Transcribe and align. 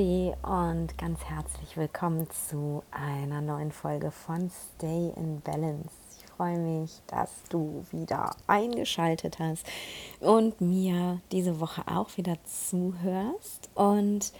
Namaste 0.00 0.36
und 0.42 0.96
ganz 0.96 1.24
herzlich 1.24 1.76
willkommen 1.76 2.26
zu 2.30 2.82
einer 2.90 3.42
neuen 3.42 3.70
Folge 3.70 4.10
von 4.10 4.50
Stay 4.50 5.12
in 5.14 5.40
Balance. 5.42 5.90
Ich 6.18 6.26
freue 6.36 6.58
mich, 6.58 7.02
dass 7.06 7.30
du 7.50 7.84
wieder 7.90 8.34
eingeschaltet 8.46 9.38
hast 9.38 9.66
und 10.20 10.60
mir 10.60 11.20
diese 11.32 11.60
Woche 11.60 11.82
auch 11.86 12.16
wieder 12.16 12.36
zuhörst. 12.44 13.68
Und 13.74 14.32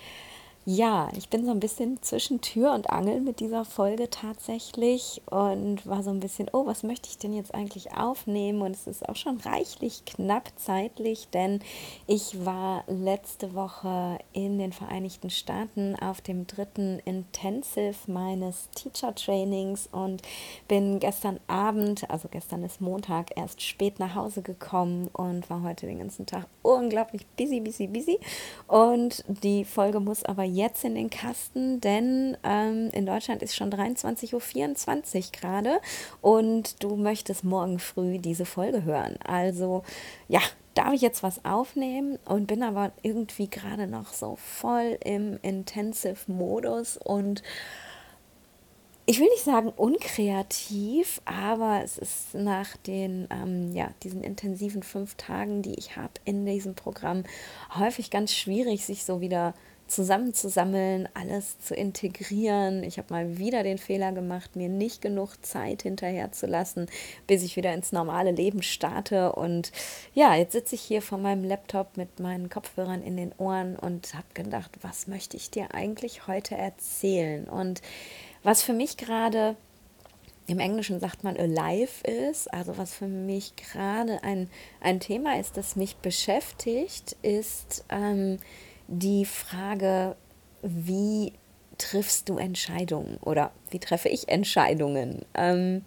ja, 0.66 1.08
ich 1.16 1.30
bin 1.30 1.46
so 1.46 1.52
ein 1.52 1.60
bisschen 1.60 2.02
zwischen 2.02 2.42
Tür 2.42 2.74
und 2.74 2.90
Angel 2.90 3.22
mit 3.22 3.40
dieser 3.40 3.64
Folge 3.64 4.10
tatsächlich 4.10 5.22
und 5.30 5.86
war 5.86 6.02
so 6.02 6.10
ein 6.10 6.20
bisschen, 6.20 6.50
oh, 6.52 6.66
was 6.66 6.82
möchte 6.82 7.08
ich 7.08 7.16
denn 7.16 7.32
jetzt 7.32 7.54
eigentlich 7.54 7.92
aufnehmen? 7.96 8.60
Und 8.60 8.72
es 8.72 8.86
ist 8.86 9.08
auch 9.08 9.16
schon 9.16 9.38
reichlich 9.38 10.04
knapp 10.04 10.52
zeitlich, 10.56 11.28
denn 11.32 11.60
ich 12.06 12.44
war 12.44 12.84
letzte 12.88 13.54
Woche 13.54 14.18
in 14.34 14.58
den 14.58 14.72
Vereinigten 14.74 15.30
Staaten 15.30 15.96
auf 15.96 16.20
dem 16.20 16.46
dritten 16.46 17.00
Intensive 17.06 17.96
meines 18.06 18.68
Teacher 18.74 19.14
Trainings 19.14 19.88
und 19.90 20.20
bin 20.68 21.00
gestern 21.00 21.40
Abend, 21.46 22.08
also 22.10 22.28
gestern 22.30 22.64
ist 22.64 22.82
Montag, 22.82 23.34
erst 23.34 23.62
spät 23.62 23.98
nach 23.98 24.14
Hause 24.14 24.42
gekommen 24.42 25.08
und 25.14 25.48
war 25.48 25.62
heute 25.62 25.86
den 25.86 26.00
ganzen 26.00 26.26
Tag 26.26 26.46
unglaublich 26.60 27.26
busy, 27.38 27.60
busy, 27.60 27.86
busy. 27.86 28.18
Und 28.68 29.24
die 29.26 29.64
Folge 29.64 30.00
muss 30.00 30.22
aber 30.22 30.49
jetzt 30.54 30.84
in 30.84 30.94
den 30.94 31.10
Kasten, 31.10 31.80
denn 31.80 32.36
ähm, 32.42 32.90
in 32.92 33.06
Deutschland 33.06 33.42
ist 33.42 33.56
schon 33.56 33.70
23.24 33.70 34.34
Uhr 34.34 35.22
gerade 35.32 35.80
und 36.20 36.82
du 36.82 36.96
möchtest 36.96 37.44
morgen 37.44 37.78
früh 37.78 38.18
diese 38.18 38.44
Folge 38.44 38.84
hören. 38.84 39.16
Also 39.24 39.82
ja, 40.28 40.40
darf 40.74 40.92
ich 40.92 41.02
jetzt 41.02 41.22
was 41.22 41.44
aufnehmen 41.44 42.18
und 42.24 42.46
bin 42.46 42.62
aber 42.62 42.92
irgendwie 43.02 43.48
gerade 43.48 43.86
noch 43.86 44.12
so 44.12 44.36
voll 44.36 44.98
im 45.04 45.38
Intensive-Modus 45.42 46.96
und 46.96 47.42
ich 49.10 49.18
will 49.18 49.28
nicht 49.28 49.42
sagen 49.42 49.70
unkreativ, 49.70 51.20
aber 51.24 51.82
es 51.82 51.98
ist 51.98 52.34
nach 52.34 52.76
den, 52.76 53.26
ähm, 53.30 53.72
ja, 53.72 53.90
diesen 54.04 54.22
intensiven 54.22 54.84
fünf 54.84 55.16
Tagen, 55.16 55.62
die 55.62 55.74
ich 55.74 55.96
habe 55.96 56.12
in 56.24 56.46
diesem 56.46 56.76
Programm, 56.76 57.24
häufig 57.74 58.12
ganz 58.12 58.32
schwierig, 58.32 58.84
sich 58.86 59.04
so 59.04 59.20
wieder 59.20 59.54
zusammenzusammeln, 59.90 61.08
alles 61.14 61.58
zu 61.60 61.74
integrieren. 61.74 62.82
Ich 62.84 62.98
habe 62.98 63.12
mal 63.12 63.38
wieder 63.38 63.62
den 63.62 63.78
Fehler 63.78 64.12
gemacht, 64.12 64.56
mir 64.56 64.68
nicht 64.68 65.02
genug 65.02 65.44
Zeit 65.44 65.82
hinterher 65.82 66.32
zu 66.32 66.46
lassen, 66.46 66.86
bis 67.26 67.42
ich 67.42 67.56
wieder 67.56 67.74
ins 67.74 67.92
normale 67.92 68.30
Leben 68.30 68.62
starte. 68.62 69.32
Und 69.32 69.72
ja, 70.14 70.34
jetzt 70.34 70.52
sitze 70.52 70.74
ich 70.76 70.80
hier 70.80 71.02
vor 71.02 71.18
meinem 71.18 71.44
Laptop 71.44 71.96
mit 71.96 72.20
meinen 72.20 72.48
Kopfhörern 72.48 73.02
in 73.02 73.16
den 73.16 73.32
Ohren 73.38 73.76
und 73.76 74.14
habe 74.14 74.26
gedacht, 74.34 74.70
was 74.82 75.06
möchte 75.06 75.36
ich 75.36 75.50
dir 75.50 75.74
eigentlich 75.74 76.26
heute 76.26 76.56
erzählen? 76.56 77.48
Und 77.48 77.82
was 78.42 78.62
für 78.62 78.72
mich 78.72 78.96
gerade 78.96 79.56
im 80.46 80.58
Englischen 80.58 80.98
sagt 80.98 81.22
man 81.22 81.36
alive 81.36 82.04
ist, 82.04 82.52
also 82.52 82.76
was 82.76 82.94
für 82.94 83.06
mich 83.06 83.54
gerade 83.54 84.22
ein, 84.24 84.50
ein 84.80 84.98
Thema 84.98 85.38
ist, 85.38 85.56
das 85.56 85.76
mich 85.76 85.96
beschäftigt, 85.96 87.16
ist 87.22 87.84
ähm, 87.88 88.38
die 88.90 89.24
Frage, 89.24 90.16
wie 90.62 91.32
triffst 91.78 92.28
du 92.28 92.36
Entscheidungen 92.36 93.16
oder 93.22 93.52
wie 93.70 93.78
treffe 93.78 94.10
ich 94.10 94.28
Entscheidungen? 94.28 95.24
Ähm, 95.34 95.82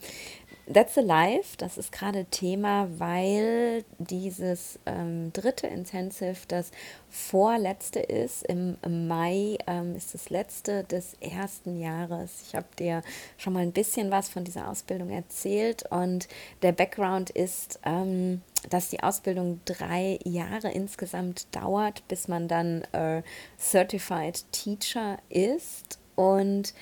That's 0.72 0.98
Alive, 0.98 1.58
das 1.58 1.78
ist 1.78 1.92
gerade 1.92 2.24
Thema, 2.24 2.88
weil 2.98 3.84
dieses 3.98 4.80
ähm, 4.86 5.34
dritte 5.34 5.68
Intensive 5.68 6.38
das 6.48 6.72
vorletzte 7.10 8.00
ist. 8.00 8.44
Im, 8.44 8.78
Mai 8.88 9.58
ähm, 9.68 9.94
ist 9.94 10.14
das 10.14 10.30
letzte 10.30 10.86
des 10.86 11.16
ersten 11.20 11.82
Jahres. 11.82 12.44
Ich 12.48 12.56
habe 12.56 12.68
dir 12.80 13.02
schon 13.38 13.52
mal 13.52 13.60
ein 13.60 13.74
bisschen 13.74 14.10
was 14.10 14.30
von 14.30 14.46
dieser 14.46 14.70
Ausbildung 14.70 15.10
erzählt 15.10 15.84
und 15.92 16.30
der 16.62 16.72
Background 16.72 17.30
ist, 17.30 17.82
ähm, 17.84 18.42
dass 18.70 18.90
die 18.90 19.04
Ausbildung 19.04 19.62
drei 19.66 20.20
Jahre 20.24 20.72
insgesamt 20.72 21.54
dauert, 21.56 22.08
bis 22.08 22.28
man 22.28 22.48
dann 22.48 22.84
äh, 22.92 23.24
Certified 23.60 24.46
Teacher 24.52 25.18
ist 25.30 26.00
und 26.16 26.74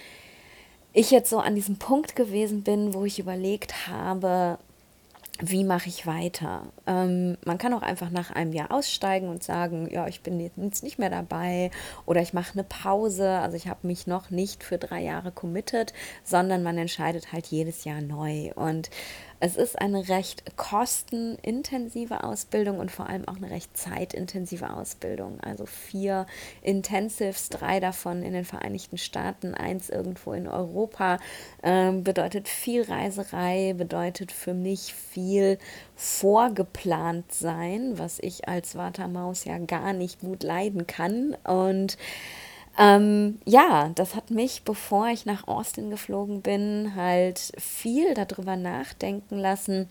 ich 0.93 1.11
jetzt 1.11 1.29
so 1.29 1.39
an 1.39 1.55
diesem 1.55 1.77
Punkt 1.77 2.15
gewesen 2.15 2.63
bin, 2.63 2.93
wo 2.93 3.05
ich 3.05 3.19
überlegt 3.19 3.87
habe, 3.87 4.57
wie 5.43 5.63
mache 5.63 5.89
ich 5.89 6.05
weiter? 6.05 6.67
Ähm, 6.85 7.37
man 7.45 7.57
kann 7.57 7.73
auch 7.73 7.81
einfach 7.81 8.11
nach 8.11 8.29
einem 8.31 8.53
Jahr 8.53 8.71
aussteigen 8.71 9.27
und 9.29 9.43
sagen, 9.43 9.89
ja, 9.91 10.07
ich 10.07 10.21
bin 10.21 10.39
jetzt 10.39 10.83
nicht 10.83 10.99
mehr 10.99 11.09
dabei 11.09 11.71
oder 12.05 12.21
ich 12.21 12.33
mache 12.33 12.53
eine 12.53 12.63
Pause. 12.63 13.39
Also 13.39 13.57
ich 13.57 13.67
habe 13.67 13.87
mich 13.87 14.05
noch 14.05 14.29
nicht 14.29 14.63
für 14.63 14.77
drei 14.77 15.01
Jahre 15.01 15.31
committed, 15.31 15.93
sondern 16.23 16.61
man 16.61 16.77
entscheidet 16.77 17.33
halt 17.33 17.47
jedes 17.47 17.85
Jahr 17.85 18.01
neu. 18.01 18.51
Und 18.53 18.91
es 19.43 19.57
ist 19.57 19.81
eine 19.81 20.07
recht 20.07 20.55
kostenintensive 20.55 22.23
Ausbildung 22.23 22.77
und 22.77 22.91
vor 22.91 23.09
allem 23.09 23.27
auch 23.27 23.37
eine 23.37 23.49
recht 23.49 23.75
zeitintensive 23.75 24.71
Ausbildung. 24.71 25.39
Also 25.41 25.65
vier 25.65 26.27
Intensives, 26.61 27.49
drei 27.49 27.79
davon 27.79 28.21
in 28.21 28.33
den 28.33 28.45
Vereinigten 28.45 28.99
Staaten, 28.99 29.55
eins 29.55 29.89
irgendwo 29.89 30.33
in 30.33 30.47
Europa. 30.47 31.17
Ähm, 31.63 32.03
bedeutet 32.03 32.47
viel 32.47 32.83
Reiserei, 32.83 33.73
bedeutet 33.75 34.31
für 34.31 34.53
mich 34.53 34.93
viel 34.93 35.57
vorgeplant 35.95 37.33
sein, 37.33 37.97
was 37.97 38.19
ich 38.19 38.47
als 38.47 38.75
Watermaus 38.75 39.45
ja 39.45 39.57
gar 39.57 39.93
nicht 39.93 40.19
gut 40.19 40.43
leiden 40.43 40.85
kann. 40.85 41.35
Und 41.45 41.97
ähm, 42.77 43.39
ja, 43.45 43.89
das 43.95 44.15
hat 44.15 44.31
mich, 44.31 44.63
bevor 44.63 45.07
ich 45.07 45.25
nach 45.25 45.47
Austin 45.47 45.89
geflogen 45.89 46.41
bin, 46.41 46.93
halt 46.95 47.51
viel 47.57 48.13
darüber 48.13 48.55
nachdenken 48.55 49.37
lassen, 49.37 49.89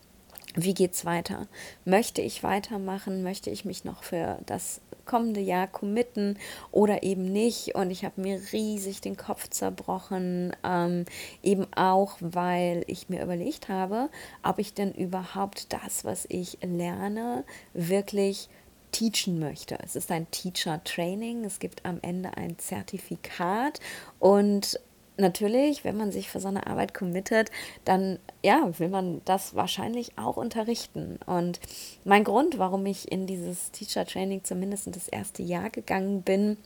wie 0.57 0.75
geht's 0.75 1.05
weiter? 1.05 1.47
Möchte 1.85 2.23
ich 2.23 2.43
weitermachen? 2.43 3.23
Möchte 3.23 3.51
ich 3.51 3.65
mich 3.65 3.85
noch 3.85 4.03
für 4.03 4.39
das 4.47 4.81
kommende 5.05 5.41
Jahr 5.41 5.69
committen 5.69 6.39
oder 6.73 7.03
eben 7.05 7.25
nicht? 7.25 7.77
Und 7.77 7.91
ich 7.91 8.05
habe 8.05 8.21
mir 8.21 8.41
riesig 8.53 9.01
den 9.01 9.17
Kopf 9.17 9.49
zerbrochen, 9.49 10.53
ähm, 10.65 11.05
eben 11.43 11.67
auch, 11.75 12.17
weil 12.21 12.85
ich 12.89 13.09
mir 13.09 13.23
überlegt 13.23 13.69
habe, 13.69 14.09
ob 14.43 14.59
ich 14.59 14.75
denn 14.75 14.93
überhaupt 14.93 15.73
das, 15.73 16.05
was 16.05 16.27
ich 16.29 16.59
lerne, 16.63 17.45
wirklich 17.73 18.49
teachen 18.93 19.39
möchte. 19.39 19.79
Es 19.83 19.97
ist 19.97 20.11
ein 20.11 20.31
Teacher 20.31 20.83
Training. 20.85 21.45
Es 21.45 21.59
gibt 21.59 21.85
am 21.85 21.99
Ende 22.03 22.37
ein 22.37 22.59
Zertifikat 22.59 23.81
und 24.19 24.81
natürlich, 25.21 25.85
wenn 25.85 25.97
man 25.97 26.11
sich 26.11 26.29
für 26.31 26.41
so 26.41 26.49
eine 26.49 26.67
Arbeit 26.67 26.95
committet, 26.95 27.51
dann 27.85 28.19
ja, 28.43 28.71
will 28.79 28.89
man 28.89 29.21
das 29.25 29.55
wahrscheinlich 29.55 30.19
auch 30.19 30.37
unterrichten. 30.37 31.19
Und 31.27 31.61
mein 32.05 32.25
Grund, 32.25 32.59
warum 32.59 32.87
ich 32.87 33.11
in 33.13 33.27
dieses 33.27 33.71
Teacher 33.71 34.07
Training 34.07 34.43
zumindest 34.45 34.87
in 34.87 34.93
das 34.93 35.09
erste 35.09 35.43
Jahr 35.43 35.71
gegangen 35.71 36.23
bin, 36.23 36.57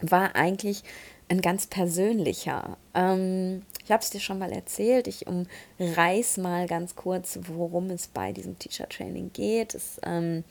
war 0.00 0.36
eigentlich 0.36 0.82
ein 1.28 1.40
ganz 1.40 1.66
persönlicher. 1.66 2.76
Ähm, 2.94 3.62
ich 3.84 3.90
habe 3.90 4.02
es 4.02 4.10
dir 4.10 4.20
schon 4.20 4.38
mal 4.38 4.52
erzählt. 4.52 5.06
Ich 5.08 5.26
umreiß 5.26 6.38
mal 6.38 6.66
ganz 6.66 6.96
kurz, 6.96 7.38
worum 7.48 7.90
es 7.90 8.08
bei 8.08 8.32
diesem 8.32 8.58
Teacher 8.58 8.88
Training 8.88 9.30
geht. 9.32 9.74
Es, 9.74 9.98
ähm, 10.04 10.44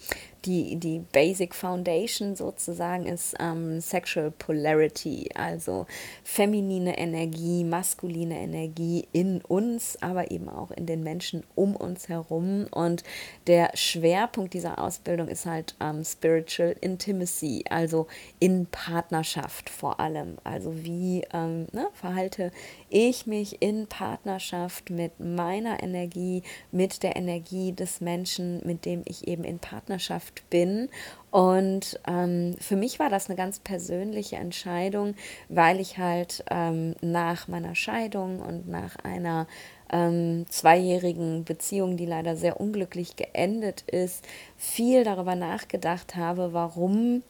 die, 0.45 0.75
die 0.75 0.99
Basic 0.99 1.55
Foundation 1.55 2.35
sozusagen 2.35 3.05
ist 3.05 3.35
ähm, 3.39 3.79
Sexual 3.79 4.31
Polarity, 4.31 5.29
also 5.35 5.85
feminine 6.23 6.97
Energie, 6.97 7.63
maskuline 7.63 8.39
Energie 8.39 9.07
in 9.13 9.41
uns, 9.41 9.97
aber 10.01 10.31
eben 10.31 10.49
auch 10.49 10.71
in 10.71 10.85
den 10.85 11.03
Menschen 11.03 11.43
um 11.55 11.75
uns 11.75 12.09
herum. 12.09 12.67
Und 12.71 13.03
der 13.47 13.71
Schwerpunkt 13.73 14.53
dieser 14.53 14.79
Ausbildung 14.79 15.27
ist 15.27 15.45
halt 15.45 15.75
ähm, 15.79 16.03
Spiritual 16.03 16.75
Intimacy, 16.81 17.63
also 17.69 18.07
in 18.39 18.65
Partnerschaft 18.65 19.69
vor 19.69 19.99
allem. 19.99 20.37
Also 20.43 20.83
wie 20.83 21.23
ähm, 21.33 21.67
ne, 21.71 21.87
verhalte 21.93 22.51
ich 22.89 23.27
mich 23.27 23.61
in 23.61 23.87
Partnerschaft 23.87 24.89
mit 24.89 25.19
meiner 25.19 25.81
Energie, 25.81 26.43
mit 26.71 27.03
der 27.03 27.15
Energie 27.15 27.71
des 27.71 28.01
Menschen, 28.01 28.61
mit 28.65 28.85
dem 28.85 29.03
ich 29.05 29.27
eben 29.27 29.43
in 29.43 29.59
Partnerschaft 29.59 30.32
bin. 30.49 30.89
Und 31.31 31.99
ähm, 32.07 32.55
für 32.59 32.75
mich 32.75 32.99
war 32.99 33.09
das 33.09 33.27
eine 33.27 33.35
ganz 33.35 33.59
persönliche 33.59 34.35
Entscheidung, 34.35 35.15
weil 35.49 35.79
ich 35.79 35.97
halt 35.97 36.43
ähm, 36.51 36.95
nach 37.01 37.47
meiner 37.47 37.75
Scheidung 37.75 38.39
und 38.39 38.67
nach 38.67 38.95
einer 38.97 39.47
ähm, 39.91 40.45
zweijährigen 40.49 41.43
Beziehung, 41.43 41.97
die 41.97 42.05
leider 42.05 42.35
sehr 42.35 42.59
unglücklich 42.59 43.15
geendet 43.15 43.81
ist, 43.81 44.23
viel 44.57 45.03
darüber 45.03 45.35
nachgedacht 45.35 46.15
habe, 46.15 46.53
warum 46.53 47.23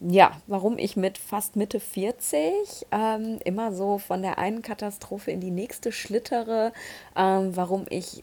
ja, 0.00 0.30
warum 0.46 0.78
ich 0.78 0.96
mit 0.96 1.18
fast 1.18 1.56
Mitte 1.56 1.80
40 1.80 2.86
ähm, 2.92 3.40
immer 3.44 3.72
so 3.72 3.98
von 3.98 4.22
der 4.22 4.38
einen 4.38 4.62
Katastrophe 4.62 5.32
in 5.32 5.40
die 5.40 5.50
nächste 5.50 5.90
schlittere, 5.90 6.72
ähm, 7.16 7.56
warum 7.56 7.84
ich 7.90 8.22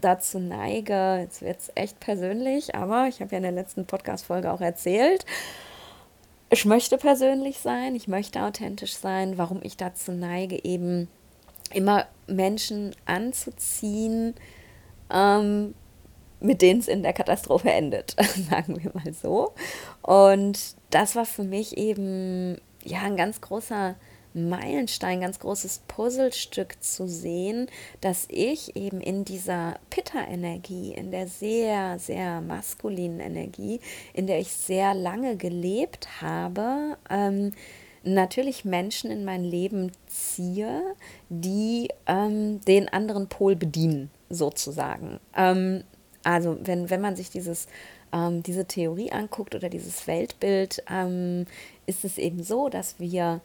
dazu 0.00 0.38
neige, 0.38 1.18
jetzt 1.20 1.42
wird 1.42 1.58
es 1.60 1.72
echt 1.74 2.00
persönlich, 2.00 2.74
aber 2.74 3.08
ich 3.08 3.20
habe 3.20 3.32
ja 3.32 3.38
in 3.38 3.42
der 3.42 3.52
letzten 3.52 3.86
Podcast-Folge 3.86 4.52
auch 4.52 4.60
erzählt, 4.60 5.24
ich 6.50 6.64
möchte 6.64 6.96
persönlich 6.96 7.58
sein, 7.58 7.96
ich 7.96 8.06
möchte 8.06 8.42
authentisch 8.42 8.94
sein, 8.96 9.36
warum 9.36 9.60
ich 9.62 9.76
dazu 9.76 10.12
neige, 10.12 10.64
eben 10.64 11.08
immer 11.72 12.06
Menschen 12.28 12.94
anzuziehen, 13.04 14.34
ähm, 15.10 15.74
mit 16.38 16.62
denen 16.62 16.80
es 16.80 16.88
in 16.88 17.02
der 17.02 17.12
Katastrophe 17.12 17.70
endet, 17.70 18.14
sagen 18.50 18.82
wir 18.82 18.92
mal 18.94 19.12
so. 19.12 19.54
Und 20.02 20.76
das 20.90 21.16
war 21.16 21.24
für 21.24 21.42
mich 21.42 21.76
eben 21.76 22.60
ja 22.84 23.00
ein 23.02 23.16
ganz 23.16 23.40
großer 23.40 23.96
Meilenstein, 24.36 25.20
ganz 25.20 25.38
großes 25.38 25.82
Puzzlestück 25.88 26.82
zu 26.82 27.08
sehen, 27.08 27.68
dass 28.00 28.26
ich 28.28 28.76
eben 28.76 29.00
in 29.00 29.24
dieser 29.24 29.78
Pitta-Energie, 29.90 30.92
in 30.92 31.10
der 31.10 31.26
sehr, 31.26 31.98
sehr 31.98 32.40
maskulinen 32.42 33.20
Energie, 33.20 33.80
in 34.12 34.26
der 34.26 34.38
ich 34.38 34.52
sehr 34.52 34.94
lange 34.94 35.36
gelebt 35.36 36.20
habe, 36.20 36.98
ähm, 37.08 37.52
natürlich 38.04 38.64
Menschen 38.64 39.10
in 39.10 39.24
mein 39.24 39.42
Leben 39.42 39.90
ziehe, 40.06 40.82
die 41.28 41.88
ähm, 42.06 42.60
den 42.60 42.88
anderen 42.88 43.28
Pol 43.28 43.56
bedienen, 43.56 44.10
sozusagen. 44.28 45.18
Ähm, 45.34 45.82
also 46.22 46.58
wenn, 46.62 46.90
wenn 46.90 47.00
man 47.00 47.16
sich 47.16 47.30
dieses, 47.30 47.66
ähm, 48.12 48.42
diese 48.42 48.64
Theorie 48.64 49.12
anguckt 49.12 49.54
oder 49.54 49.68
dieses 49.68 50.06
Weltbild, 50.06 50.82
ähm, 50.90 51.46
ist 51.86 52.04
es 52.04 52.18
eben 52.18 52.42
so, 52.42 52.68
dass 52.68 52.98
wir 52.98 53.40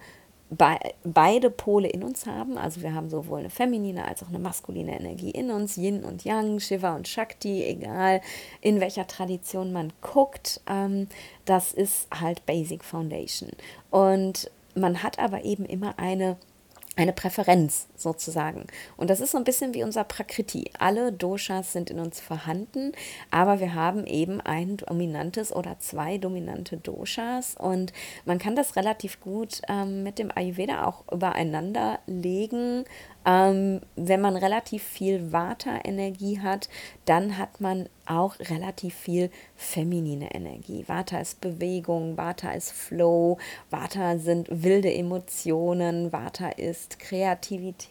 be 0.52 0.78
beide 1.04 1.50
Pole 1.50 1.88
in 1.88 2.04
uns 2.04 2.26
haben. 2.26 2.58
Also 2.58 2.82
wir 2.82 2.94
haben 2.94 3.10
sowohl 3.10 3.40
eine 3.40 3.50
feminine 3.50 4.06
als 4.06 4.22
auch 4.22 4.30
eine 4.30 4.40
maskuline 4.40 5.00
Energie 5.00 5.32
in 5.32 5.50
uns, 5.50 5.78
Yin 5.78 6.04
und 6.04 6.24
Yang, 6.24 6.60
Shiva 6.60 6.96
und 6.96 7.08
Shakti, 7.08 7.64
egal 7.64 8.22
in 8.60 8.80
welcher 8.80 9.08
Tradition 9.08 9.72
man 9.72 9.94
guckt. 10.02 10.62
Ähm, 10.68 11.08
das 11.46 11.72
ist 11.72 12.08
halt 12.12 12.46
Basic 12.46 12.84
Foundation. 12.84 13.50
Und 13.90 14.52
man 14.76 15.02
hat 15.02 15.20
aber 15.20 15.44
eben 15.46 15.66
immer 15.66 15.98
eine 15.98 16.38
eine 16.98 17.14
Präferenz 17.14 17.88
sozusagen. 18.02 18.66
Und 18.98 19.10
das 19.10 19.20
ist 19.20 19.32
so 19.32 19.38
ein 19.38 19.44
bisschen 19.44 19.74
wie 19.74 19.84
unser 19.84 20.04
Prakriti. 20.04 20.72
Alle 20.78 21.12
Doshas 21.12 21.74
sind 21.74 21.90
in 21.90 22.00
uns 22.00 22.20
vorhanden, 22.20 22.92
aber 23.30 23.60
wir 23.60 23.74
haben 23.74 24.06
eben 24.06 24.42
ein 24.42 24.78
dominantes 24.78 25.54
oder 25.54 25.80
zwei 25.80 26.18
dominante 26.18 26.78
Doshas 26.78 27.56
und 27.56 27.94
man 28.26 28.40
kann 28.40 28.56
das 28.56 28.76
relativ 28.76 29.20
gut 29.22 29.62
ähm, 29.70 30.04
mit 30.04 30.20
dem 30.20 30.32
Ayurveda 30.36 30.86
auch 30.86 31.04
übereinander 31.12 32.00
legen 32.08 32.86
ähm, 33.26 33.82
wenn 33.96 34.22
man 34.22 34.36
relativ 34.36 34.84
viel 34.84 35.32
Vata-Energie 35.32 36.40
hat, 36.40 36.70
dann 37.06 37.38
hat 37.38 37.62
man 37.62 37.88
auch 38.08 38.40
relativ 38.40 38.96
viel 38.96 39.30
feminine 39.56 40.34
Energie. 40.34 40.84
Vata 40.88 41.20
ist 41.20 41.40
Bewegung, 41.40 42.18
Vata 42.18 42.52
ist 42.52 42.72
Flow, 42.72 43.38
Vata 43.70 44.18
sind 44.18 44.48
wilde 44.50 44.92
Emotionen, 44.92 46.12
Vata 46.12 46.50
ist 46.50 47.00
Kreativität, 47.00 47.91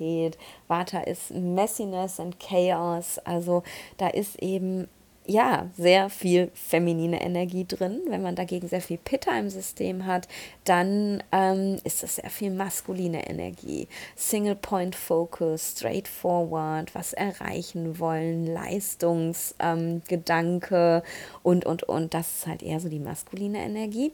Vata 0.68 1.00
ist 1.00 1.30
Messiness 1.30 2.20
and 2.20 2.38
Chaos. 2.40 3.18
Also 3.18 3.62
da 3.98 4.08
ist 4.08 4.42
eben 4.42 4.88
ja, 5.26 5.68
sehr 5.76 6.08
viel 6.10 6.50
feminine 6.54 7.22
Energie 7.22 7.64
drin. 7.66 8.00
Wenn 8.08 8.22
man 8.22 8.34
dagegen 8.34 8.66
sehr 8.68 8.80
viel 8.80 8.98
Pitta 8.98 9.38
im 9.38 9.48
System 9.48 10.06
hat, 10.06 10.26
dann 10.64 11.22
ähm, 11.30 11.76
ist 11.84 12.02
das 12.02 12.16
sehr 12.16 12.30
viel 12.30 12.50
maskuline 12.50 13.28
Energie. 13.28 13.86
Single 14.16 14.56
Point 14.56 14.96
Focus, 14.96 15.74
straightforward, 15.76 16.92
was 16.94 17.12
erreichen 17.12 18.00
wollen, 18.00 18.46
Leistungsgedanke 18.46 21.02
ähm, 21.04 21.10
und, 21.42 21.64
und, 21.64 21.84
und. 21.84 22.14
Das 22.14 22.38
ist 22.38 22.46
halt 22.46 22.62
eher 22.62 22.80
so 22.80 22.88
die 22.88 22.98
maskuline 22.98 23.58
Energie. 23.58 24.12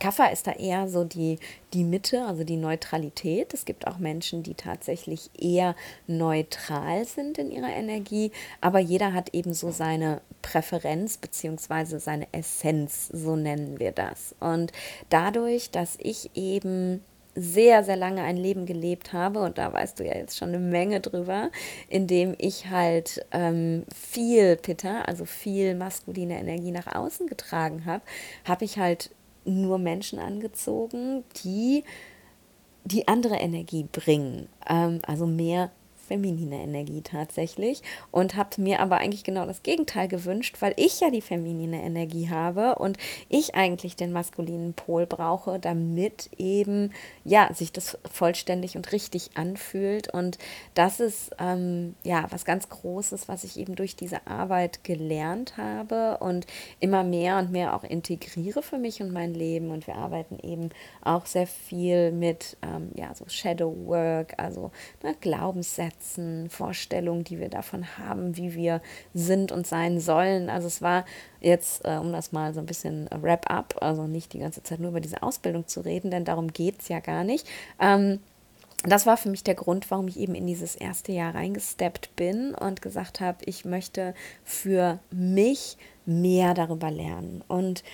Kaffa 0.00 0.26
ist 0.26 0.46
da 0.46 0.52
eher 0.52 0.88
so 0.88 1.04
die, 1.04 1.38
die 1.72 1.84
Mitte, 1.84 2.24
also 2.24 2.42
die 2.42 2.56
Neutralität. 2.56 3.54
Es 3.54 3.64
gibt 3.64 3.86
auch 3.86 3.98
Menschen, 3.98 4.42
die 4.42 4.54
tatsächlich 4.54 5.30
eher 5.38 5.76
neutral 6.08 7.04
sind 7.04 7.38
in 7.38 7.52
ihrer 7.52 7.70
Energie, 7.70 8.32
aber 8.60 8.80
jeder 8.80 9.12
hat 9.12 9.34
eben 9.34 9.54
so 9.54 9.70
seine 9.70 10.20
Präferenz 10.42 11.18
bzw. 11.18 11.98
seine 11.98 12.26
Essenz, 12.32 13.08
so 13.12 13.36
nennen 13.36 13.78
wir 13.78 13.92
das. 13.92 14.34
Und 14.40 14.72
dadurch, 15.10 15.70
dass 15.70 15.96
ich 16.00 16.30
eben 16.34 17.04
sehr, 17.34 17.84
sehr 17.84 17.96
lange 17.96 18.22
ein 18.22 18.36
Leben 18.36 18.66
gelebt 18.66 19.12
habe, 19.12 19.40
und 19.40 19.58
da 19.58 19.72
weißt 19.72 20.00
du 20.00 20.04
ja 20.04 20.16
jetzt 20.16 20.36
schon 20.36 20.48
eine 20.48 20.58
Menge 20.58 21.00
drüber, 21.00 21.50
indem 21.88 22.34
ich 22.38 22.68
halt 22.68 23.24
ähm, 23.30 23.84
viel 23.94 24.56
Pitta, 24.56 25.02
also 25.02 25.24
viel 25.24 25.74
maskuline 25.74 26.38
Energie 26.38 26.72
nach 26.72 26.92
außen 26.92 27.26
getragen 27.26 27.84
habe, 27.84 28.02
habe 28.44 28.64
ich 28.64 28.78
halt 28.78 29.10
nur 29.44 29.78
Menschen 29.78 30.18
angezogen, 30.18 31.24
die 31.44 31.84
die 32.84 33.08
andere 33.08 33.36
Energie 33.36 33.86
bringen, 33.90 34.48
ähm, 34.68 35.00
also 35.06 35.26
mehr 35.26 35.70
feminine 36.10 36.60
Energie 36.60 37.02
tatsächlich 37.02 37.82
und 38.10 38.34
habe 38.34 38.60
mir 38.60 38.80
aber 38.80 38.96
eigentlich 38.96 39.22
genau 39.22 39.46
das 39.46 39.62
Gegenteil 39.62 40.08
gewünscht, 40.08 40.56
weil 40.58 40.74
ich 40.76 40.98
ja 40.98 41.08
die 41.10 41.20
feminine 41.20 41.82
Energie 41.82 42.28
habe 42.30 42.74
und 42.74 42.98
ich 43.28 43.54
eigentlich 43.54 43.94
den 43.94 44.10
maskulinen 44.10 44.74
Pol 44.74 45.06
brauche, 45.06 45.60
damit 45.60 46.28
eben 46.36 46.92
ja 47.22 47.54
sich 47.54 47.70
das 47.70 47.96
vollständig 48.10 48.76
und 48.76 48.90
richtig 48.90 49.30
anfühlt. 49.36 50.12
Und 50.12 50.38
das 50.74 50.98
ist 50.98 51.30
ähm, 51.38 51.94
ja 52.02 52.26
was 52.30 52.44
ganz 52.44 52.68
Großes, 52.68 53.28
was 53.28 53.44
ich 53.44 53.56
eben 53.56 53.76
durch 53.76 53.94
diese 53.94 54.26
Arbeit 54.26 54.82
gelernt 54.82 55.56
habe 55.58 56.18
und 56.18 56.44
immer 56.80 57.04
mehr 57.04 57.38
und 57.38 57.52
mehr 57.52 57.76
auch 57.76 57.84
integriere 57.84 58.62
für 58.62 58.78
mich 58.78 59.00
und 59.00 59.12
mein 59.12 59.32
Leben. 59.32 59.70
Und 59.70 59.86
wir 59.86 59.94
arbeiten 59.94 60.38
eben 60.42 60.70
auch 61.02 61.26
sehr 61.26 61.46
viel 61.46 62.10
mit 62.10 62.56
ähm, 62.62 62.90
ja 62.96 63.14
so 63.14 63.26
Shadow 63.28 63.72
Work, 63.86 64.34
also 64.38 64.72
ne, 65.04 65.14
Glaubenssätze 65.20 65.99
Sätzen, 66.00 66.48
Vorstellungen, 66.48 67.24
die 67.24 67.38
wir 67.38 67.48
davon 67.48 67.98
haben, 67.98 68.36
wie 68.36 68.54
wir 68.54 68.80
sind 69.12 69.52
und 69.52 69.66
sein 69.66 70.00
sollen. 70.00 70.48
Also 70.48 70.66
es 70.66 70.80
war 70.80 71.04
jetzt, 71.40 71.84
äh, 71.84 71.96
um 71.96 72.12
das 72.12 72.32
mal 72.32 72.54
so 72.54 72.60
ein 72.60 72.66
bisschen 72.66 73.08
Wrap-up, 73.10 73.76
also 73.80 74.06
nicht 74.06 74.32
die 74.32 74.38
ganze 74.38 74.62
Zeit 74.62 74.80
nur 74.80 74.90
über 74.90 75.00
diese 75.00 75.22
Ausbildung 75.22 75.66
zu 75.66 75.80
reden, 75.82 76.10
denn 76.10 76.24
darum 76.24 76.52
geht 76.52 76.80
es 76.80 76.88
ja 76.88 77.00
gar 77.00 77.22
nicht. 77.24 77.46
Ähm, 77.78 78.20
das 78.84 79.04
war 79.04 79.18
für 79.18 79.28
mich 79.28 79.44
der 79.44 79.54
Grund, 79.54 79.90
warum 79.90 80.08
ich 80.08 80.18
eben 80.18 80.34
in 80.34 80.46
dieses 80.46 80.74
erste 80.74 81.12
Jahr 81.12 81.34
reingesteppt 81.34 82.16
bin 82.16 82.54
und 82.54 82.80
gesagt 82.80 83.20
habe, 83.20 83.38
ich 83.44 83.66
möchte 83.66 84.14
für 84.42 84.98
mich 85.10 85.76
mehr 86.06 86.54
darüber 86.54 86.90
lernen. 86.90 87.44
Und 87.46 87.84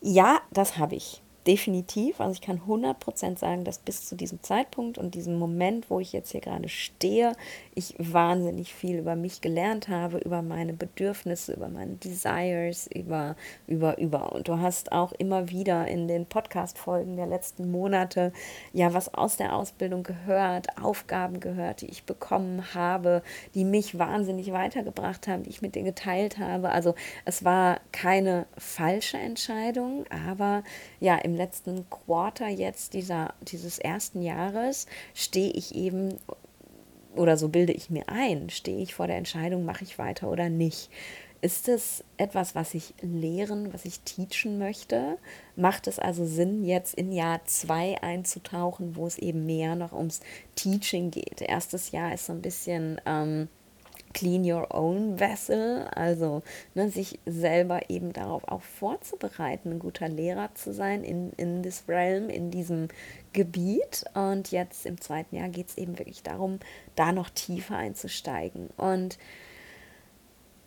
ja, 0.00 0.40
das 0.50 0.76
habe 0.76 0.96
ich 0.96 1.22
definitiv. 1.48 2.20
Also 2.20 2.34
ich 2.34 2.42
kann 2.42 2.60
100% 2.68 3.38
sagen, 3.38 3.64
dass 3.64 3.78
bis 3.78 4.06
zu 4.06 4.14
diesem 4.14 4.42
Zeitpunkt 4.42 4.98
und 4.98 5.14
diesem 5.14 5.38
Moment, 5.38 5.88
wo 5.88 5.98
ich 5.98 6.12
jetzt 6.12 6.30
hier 6.30 6.42
gerade 6.42 6.68
stehe, 6.68 7.32
ich 7.74 7.94
wahnsinnig 7.98 8.74
viel 8.74 8.98
über 8.98 9.16
mich 9.16 9.40
gelernt 9.40 9.88
habe, 9.88 10.18
über 10.18 10.42
meine 10.42 10.74
Bedürfnisse, 10.74 11.54
über 11.54 11.68
meine 11.68 11.94
Desires, 11.94 12.86
über, 12.94 13.34
über, 13.66 13.96
über. 13.98 14.32
Und 14.32 14.48
du 14.48 14.58
hast 14.58 14.92
auch 14.92 15.12
immer 15.12 15.48
wieder 15.48 15.88
in 15.88 16.06
den 16.06 16.26
Podcast-Folgen 16.26 17.16
der 17.16 17.26
letzten 17.26 17.70
Monate 17.70 18.32
ja 18.74 18.92
was 18.92 19.14
aus 19.14 19.38
der 19.38 19.56
Ausbildung 19.56 20.02
gehört, 20.02 20.66
Aufgaben 20.82 21.40
gehört, 21.40 21.80
die 21.80 21.88
ich 21.88 22.04
bekommen 22.04 22.74
habe, 22.74 23.22
die 23.54 23.64
mich 23.64 23.98
wahnsinnig 23.98 24.52
weitergebracht 24.52 25.26
haben, 25.26 25.44
die 25.44 25.50
ich 25.50 25.62
mit 25.62 25.76
dir 25.76 25.82
geteilt 25.82 26.36
habe. 26.36 26.68
Also 26.70 26.94
es 27.24 27.42
war 27.42 27.80
keine 27.90 28.44
falsche 28.58 29.16
Entscheidung, 29.16 30.04
aber 30.10 30.62
ja, 31.00 31.16
im 31.16 31.37
letzten 31.38 31.88
Quarter 31.88 32.48
jetzt 32.48 32.92
dieser, 32.94 33.34
dieses 33.42 33.78
ersten 33.78 34.22
Jahres 34.22 34.86
stehe 35.14 35.50
ich 35.52 35.74
eben, 35.74 36.18
oder 37.14 37.36
so 37.36 37.48
bilde 37.48 37.72
ich 37.72 37.88
mir 37.88 38.08
ein, 38.08 38.50
stehe 38.50 38.82
ich 38.82 38.94
vor 38.94 39.06
der 39.06 39.16
Entscheidung, 39.16 39.64
mache 39.64 39.84
ich 39.84 39.98
weiter 39.98 40.30
oder 40.30 40.50
nicht. 40.50 40.90
Ist 41.40 41.68
es 41.68 42.02
etwas, 42.16 42.56
was 42.56 42.74
ich 42.74 42.94
lehren, 43.00 43.72
was 43.72 43.84
ich 43.84 44.00
teachen 44.00 44.58
möchte? 44.58 45.18
Macht 45.54 45.86
es 45.86 46.00
also 46.00 46.26
Sinn, 46.26 46.64
jetzt 46.64 46.94
in 46.94 47.12
Jahr 47.12 47.44
zwei 47.44 48.02
einzutauchen, 48.02 48.96
wo 48.96 49.06
es 49.06 49.18
eben 49.18 49.46
mehr 49.46 49.76
noch 49.76 49.92
ums 49.92 50.20
Teaching 50.56 51.12
geht? 51.12 51.40
Erstes 51.40 51.92
Jahr 51.92 52.12
ist 52.12 52.26
so 52.26 52.32
ein 52.32 52.42
bisschen 52.42 53.00
ähm, 53.06 53.48
Clean 54.18 54.44
Your 54.44 54.74
Own 54.74 55.20
Vessel, 55.20 55.86
also 55.94 56.42
ne, 56.74 56.90
sich 56.90 57.20
selber 57.24 57.88
eben 57.88 58.12
darauf 58.12 58.42
auch 58.48 58.62
vorzubereiten, 58.62 59.70
ein 59.70 59.78
guter 59.78 60.08
Lehrer 60.08 60.52
zu 60.56 60.72
sein 60.72 61.04
in, 61.04 61.30
in 61.36 61.62
this 61.62 61.84
realm, 61.86 62.28
in 62.28 62.50
diesem 62.50 62.88
Gebiet. 63.32 64.04
Und 64.14 64.50
jetzt 64.50 64.86
im 64.86 65.00
zweiten 65.00 65.36
Jahr 65.36 65.48
geht 65.48 65.68
es 65.68 65.78
eben 65.78 66.00
wirklich 66.00 66.24
darum, 66.24 66.58
da 66.96 67.12
noch 67.12 67.30
tiefer 67.30 67.76
einzusteigen. 67.76 68.70
Und 68.76 69.18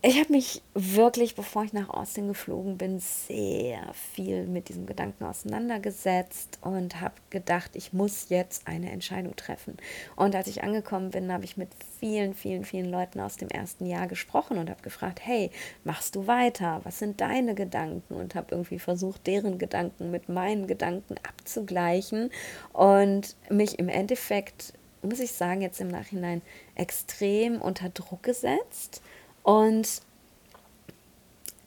ich 0.04 0.20
habe 0.20 0.32
mich 0.32 0.64
wirklich, 0.74 1.36
bevor 1.36 1.64
ich 1.64 1.74
nach 1.74 1.90
Austin 1.90 2.28
geflogen 2.28 2.76
bin, 2.78 3.00
sehr 3.00 3.94
viel 3.94 4.48
mit 4.48 4.68
diesem 4.70 4.88
Gedanken 4.88 5.26
auseinandergesetzt 5.26 6.58
und 6.62 7.00
habe 7.00 7.14
gedacht, 7.30 7.76
ich 7.76 7.94
muss 7.94 8.30
jetzt 8.30 8.68
eine 8.68 8.92
Entscheidung 8.92 9.36
treffen. 9.36 9.78
Und 10.16 10.34
als 10.34 10.48
ich 10.48 10.64
angekommen 10.64 11.12
bin, 11.12 11.32
habe 11.32 11.46
ich 11.46 11.56
mit 11.56 11.70
vielen, 12.00 12.34
vielen, 12.34 12.66
vielen 12.66 12.90
Leuten 12.90 13.20
aus 13.20 13.38
dem 13.38 13.50
ersten 13.50 13.86
Jahr 13.86 14.08
gesprochen 14.08 14.58
und 14.58 14.72
habe 14.72 14.82
gefragt, 14.82 15.20
hey, 15.24 15.52
machst 15.84 16.16
du 16.16 16.26
weiter? 16.26 16.82
Was 16.84 16.98
sind 16.98 17.22
deine 17.22 17.54
Gedanken? 17.54 18.16
Und 18.16 18.34
habe 18.34 18.48
irgendwie 18.50 18.80
versucht, 18.80 19.28
deren 19.28 19.60
Gedanken 19.60 20.10
mit 20.10 20.30
meinen 20.30 20.66
Gedanken 20.66 21.18
abzugleichen 21.22 22.32
und 22.74 23.36
mich 23.52 23.78
im 23.78 23.88
Endeffekt, 23.88 24.74
muss 25.04 25.20
ich 25.20 25.34
sagen, 25.34 25.62
jetzt 25.62 25.80
im 25.80 25.90
Nachhinein 25.90 26.42
extrem 26.74 27.62
unter 27.62 27.90
Druck 27.90 28.24
gesetzt 28.24 29.04
und 29.44 30.02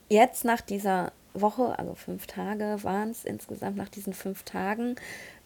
jetzt 0.08 0.44
nach 0.44 0.60
dieser 0.60 1.12
Woche, 1.34 1.78
also 1.78 1.94
fünf 1.94 2.26
Tage 2.26 2.78
waren 2.82 3.10
es 3.10 3.24
insgesamt, 3.24 3.76
nach 3.76 3.88
diesen 3.88 4.14
fünf 4.14 4.44
Tagen, 4.44 4.96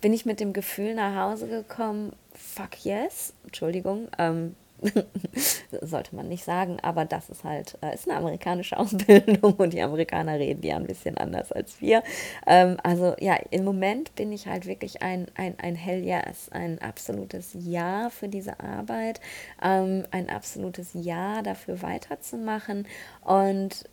bin 0.01 0.13
ich 0.13 0.27
mit 0.27 0.39
dem 0.39 0.53
Gefühl 0.53 0.95
nach 0.95 1.17
Hause 1.17 1.49
gekommen, 1.49 2.13
fuck 2.35 2.85
yes, 2.85 3.33
Entschuldigung, 3.45 4.09
ähm, 4.19 4.55
sollte 5.83 6.15
man 6.15 6.29
nicht 6.29 6.45
sagen, 6.45 6.79
aber 6.83 7.05
das 7.05 7.31
ist 7.31 7.45
halt, 7.45 7.77
äh, 7.83 7.95
ist 7.95 8.09
eine 8.09 8.19
amerikanische 8.19 8.77
Ausbildung 8.79 9.55
und 9.55 9.73
die 9.73 9.83
Amerikaner 9.83 10.39
reden 10.39 10.63
ja 10.65 10.77
ein 10.77 10.87
bisschen 10.87 11.19
anders 11.19 11.53
als 11.53 11.81
wir. 11.81 12.03
Ähm, 12.47 12.77
also 12.83 13.15
ja, 13.21 13.37
im 13.51 13.65
Moment 13.65 14.15
bin 14.15 14.33
ich 14.33 14.47
halt 14.47 14.67
wirklich 14.67 15.03
ein, 15.03 15.27
ein, 15.35 15.55
ein 15.59 15.75
Hell 15.75 16.05
yes, 16.05 16.49
ein 16.51 16.81
absolutes 16.81 17.57
Ja 17.59 18.11
für 18.11 18.29
diese 18.29 18.61
Arbeit, 18.61 19.21
ähm, 19.63 20.07
ein 20.11 20.31
absolutes 20.31 20.91
Ja 20.95 21.43
dafür 21.43 21.83
weiterzumachen 21.83 22.87
und 23.25 23.89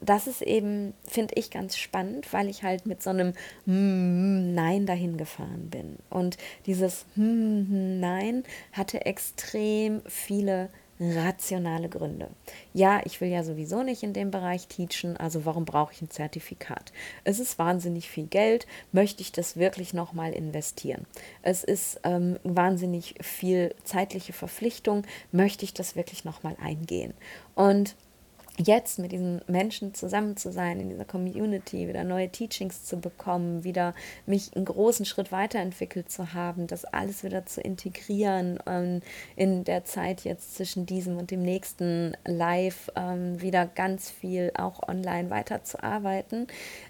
das 0.00 0.26
ist 0.26 0.42
eben, 0.42 0.94
finde 1.06 1.34
ich, 1.34 1.50
ganz 1.50 1.76
spannend, 1.76 2.32
weil 2.32 2.48
ich 2.48 2.62
halt 2.62 2.86
mit 2.86 3.02
so 3.02 3.10
einem 3.10 3.32
hm, 3.64 4.54
Nein 4.54 4.86
dahin 4.86 5.16
gefahren 5.16 5.68
bin. 5.70 5.96
Und 6.10 6.36
dieses 6.66 7.06
hm, 7.14 8.00
Nein 8.00 8.44
hatte 8.72 9.06
extrem 9.06 10.02
viele 10.06 10.68
rationale 10.98 11.88
Gründe. 11.88 12.30
Ja, 12.72 13.02
ich 13.04 13.20
will 13.20 13.28
ja 13.28 13.44
sowieso 13.44 13.82
nicht 13.82 14.02
in 14.02 14.12
dem 14.12 14.30
Bereich 14.30 14.66
teachen, 14.66 15.16
also 15.16 15.44
warum 15.44 15.64
brauche 15.64 15.92
ich 15.92 16.00
ein 16.00 16.10
Zertifikat? 16.10 16.92
Es 17.24 17.38
ist 17.38 17.58
wahnsinnig 17.58 18.08
viel 18.08 18.26
Geld, 18.26 18.66
möchte 18.92 19.20
ich 19.20 19.32
das 19.32 19.56
wirklich 19.56 19.92
nochmal 19.92 20.32
investieren? 20.32 21.06
Es 21.42 21.64
ist 21.64 22.00
ähm, 22.04 22.38
wahnsinnig 22.44 23.14
viel 23.20 23.74
zeitliche 23.84 24.32
Verpflichtung, 24.32 25.02
möchte 25.32 25.64
ich 25.64 25.74
das 25.74 25.96
wirklich 25.96 26.24
nochmal 26.24 26.56
eingehen? 26.62 27.12
Und 27.54 27.94
jetzt 28.58 28.98
mit 28.98 29.12
diesen 29.12 29.42
Menschen 29.46 29.94
zusammen 29.94 30.36
zu 30.36 30.50
sein, 30.50 30.80
in 30.80 30.88
dieser 30.88 31.04
Community, 31.04 31.88
wieder 31.88 32.04
neue 32.04 32.30
Teachings 32.30 32.84
zu 32.84 32.98
bekommen, 32.98 33.64
wieder 33.64 33.94
mich 34.24 34.54
einen 34.54 34.64
großen 34.64 35.04
Schritt 35.04 35.30
weiterentwickelt 35.30 36.10
zu 36.10 36.32
haben, 36.32 36.66
das 36.66 36.84
alles 36.84 37.22
wieder 37.22 37.44
zu 37.46 37.60
integrieren 37.60 38.58
ähm, 38.66 39.02
in 39.36 39.64
der 39.64 39.84
Zeit 39.84 40.24
jetzt 40.24 40.56
zwischen 40.56 40.86
diesem 40.86 41.18
und 41.18 41.30
dem 41.30 41.42
nächsten 41.42 42.16
Live 42.24 42.90
ähm, 42.96 43.40
wieder 43.42 43.66
ganz 43.66 44.10
viel 44.10 44.52
auch 44.56 44.88
online 44.88 45.30
weiterzuarbeiten. 45.30 46.46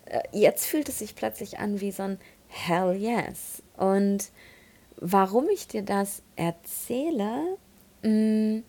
Äh, 0.06 0.20
jetzt 0.32 0.66
fühlt 0.66 0.88
es 0.88 1.00
sich 1.00 1.16
plötzlich 1.16 1.58
an 1.58 1.80
wie 1.80 1.90
so 1.90 2.04
ein 2.04 2.18
Hell 2.48 2.94
yes. 2.96 3.62
Und 3.76 4.30
warum 4.98 5.48
ich 5.48 5.66
dir 5.66 5.82
das 5.82 6.22
erzähle, 6.36 7.56
mm, 8.02 8.62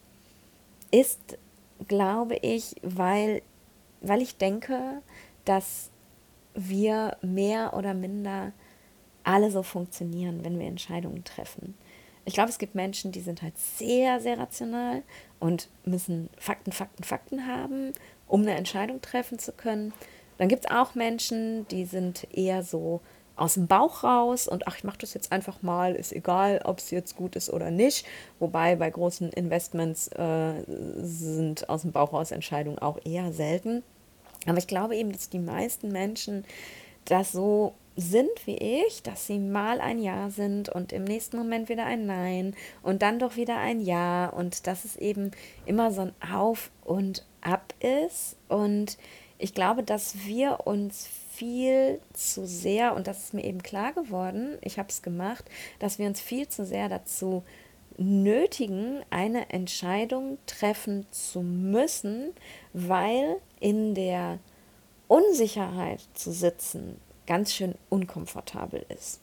ist 0.91 1.37
glaube 1.87 2.35
ich, 2.41 2.75
weil, 2.81 3.41
weil 4.01 4.21
ich 4.21 4.37
denke, 4.37 5.01
dass 5.45 5.91
wir 6.53 7.17
mehr 7.21 7.73
oder 7.75 7.93
minder 7.93 8.51
alle 9.23 9.51
so 9.51 9.61
funktionieren, 9.63 10.43
wenn 10.43 10.59
wir 10.59 10.67
Entscheidungen 10.67 11.23
treffen. 11.23 11.75
Ich 12.25 12.33
glaube, 12.33 12.49
es 12.49 12.57
gibt 12.57 12.75
Menschen, 12.75 13.11
die 13.11 13.21
sind 13.21 13.41
halt 13.41 13.57
sehr, 13.57 14.19
sehr 14.19 14.37
rational 14.37 15.03
und 15.39 15.69
müssen 15.85 16.29
Fakten, 16.37 16.71
Fakten, 16.71 17.03
Fakten 17.03 17.47
haben, 17.47 17.93
um 18.27 18.41
eine 18.41 18.55
Entscheidung 18.55 19.01
treffen 19.01 19.39
zu 19.39 19.53
können. 19.53 19.93
Dann 20.37 20.49
gibt 20.49 20.65
es 20.65 20.71
auch 20.71 20.95
Menschen, 20.95 21.67
die 21.69 21.85
sind 21.85 22.27
eher 22.35 22.63
so 22.63 23.01
aus 23.37 23.53
dem 23.53 23.67
Bauch 23.67 24.03
raus 24.03 24.47
und 24.47 24.67
ach, 24.67 24.77
ich 24.77 24.83
mache 24.83 24.97
das 24.99 25.13
jetzt 25.13 25.31
einfach 25.31 25.61
mal, 25.61 25.95
ist 25.95 26.11
egal, 26.11 26.61
ob 26.65 26.79
es 26.79 26.91
jetzt 26.91 27.15
gut 27.15 27.35
ist 27.35 27.49
oder 27.51 27.71
nicht. 27.71 28.05
Wobei 28.39 28.75
bei 28.75 28.89
großen 28.89 29.29
Investments 29.31 30.07
äh, 30.09 30.63
sind 30.97 31.69
aus 31.69 31.83
dem 31.83 31.91
Bauch 31.91 32.13
raus 32.13 32.31
Entscheidungen 32.31 32.79
auch 32.79 32.97
eher 33.05 33.31
selten. 33.31 33.83
Aber 34.47 34.57
ich 34.57 34.67
glaube 34.67 34.95
eben, 34.95 35.11
dass 35.11 35.29
die 35.29 35.39
meisten 35.39 35.91
Menschen 35.91 36.45
das 37.05 37.31
so 37.31 37.73
sind 37.95 38.29
wie 38.45 38.57
ich, 38.57 39.01
dass 39.01 39.25
sie 39.25 39.39
mal 39.39 39.81
ein 39.81 39.99
Ja 39.99 40.29
sind 40.29 40.69
und 40.69 40.93
im 40.93 41.03
nächsten 41.03 41.37
Moment 41.37 41.67
wieder 41.67 41.85
ein 41.85 42.05
Nein 42.05 42.55
und 42.83 43.01
dann 43.01 43.17
doch 43.17 43.35
wieder 43.35 43.57
ein 43.57 43.81
Ja 43.81 44.27
und 44.29 44.67
dass 44.67 44.85
es 44.85 44.95
eben 44.97 45.31
immer 45.65 45.91
so 45.91 46.01
ein 46.01 46.13
Auf 46.31 46.69
und 46.83 47.25
Ab 47.41 47.73
ist. 47.79 48.35
Und 48.49 48.97
ich 49.39 49.53
glaube, 49.53 49.83
dass 49.83 50.25
wir 50.25 50.67
uns 50.67 51.07
viel 51.37 51.99
zu 52.13 52.47
sehr, 52.47 52.95
und 52.95 53.07
das 53.07 53.25
ist 53.25 53.33
mir 53.33 53.43
eben 53.43 53.61
klar 53.61 53.93
geworden, 53.93 54.57
ich 54.61 54.79
habe 54.79 54.89
es 54.89 55.03
gemacht, 55.03 55.45
dass 55.79 55.99
wir 55.99 56.07
uns 56.07 56.19
viel 56.19 56.47
zu 56.47 56.65
sehr 56.65 56.89
dazu 56.89 57.43
nötigen, 57.97 59.03
eine 59.09 59.49
Entscheidung 59.51 60.39
treffen 60.47 61.05
zu 61.11 61.41
müssen, 61.41 62.33
weil 62.73 63.37
in 63.59 63.93
der 63.93 64.39
Unsicherheit 65.07 66.01
zu 66.13 66.31
sitzen 66.31 66.99
ganz 67.27 67.53
schön 67.53 67.75
unkomfortabel 67.89 68.85
ist. 68.89 69.21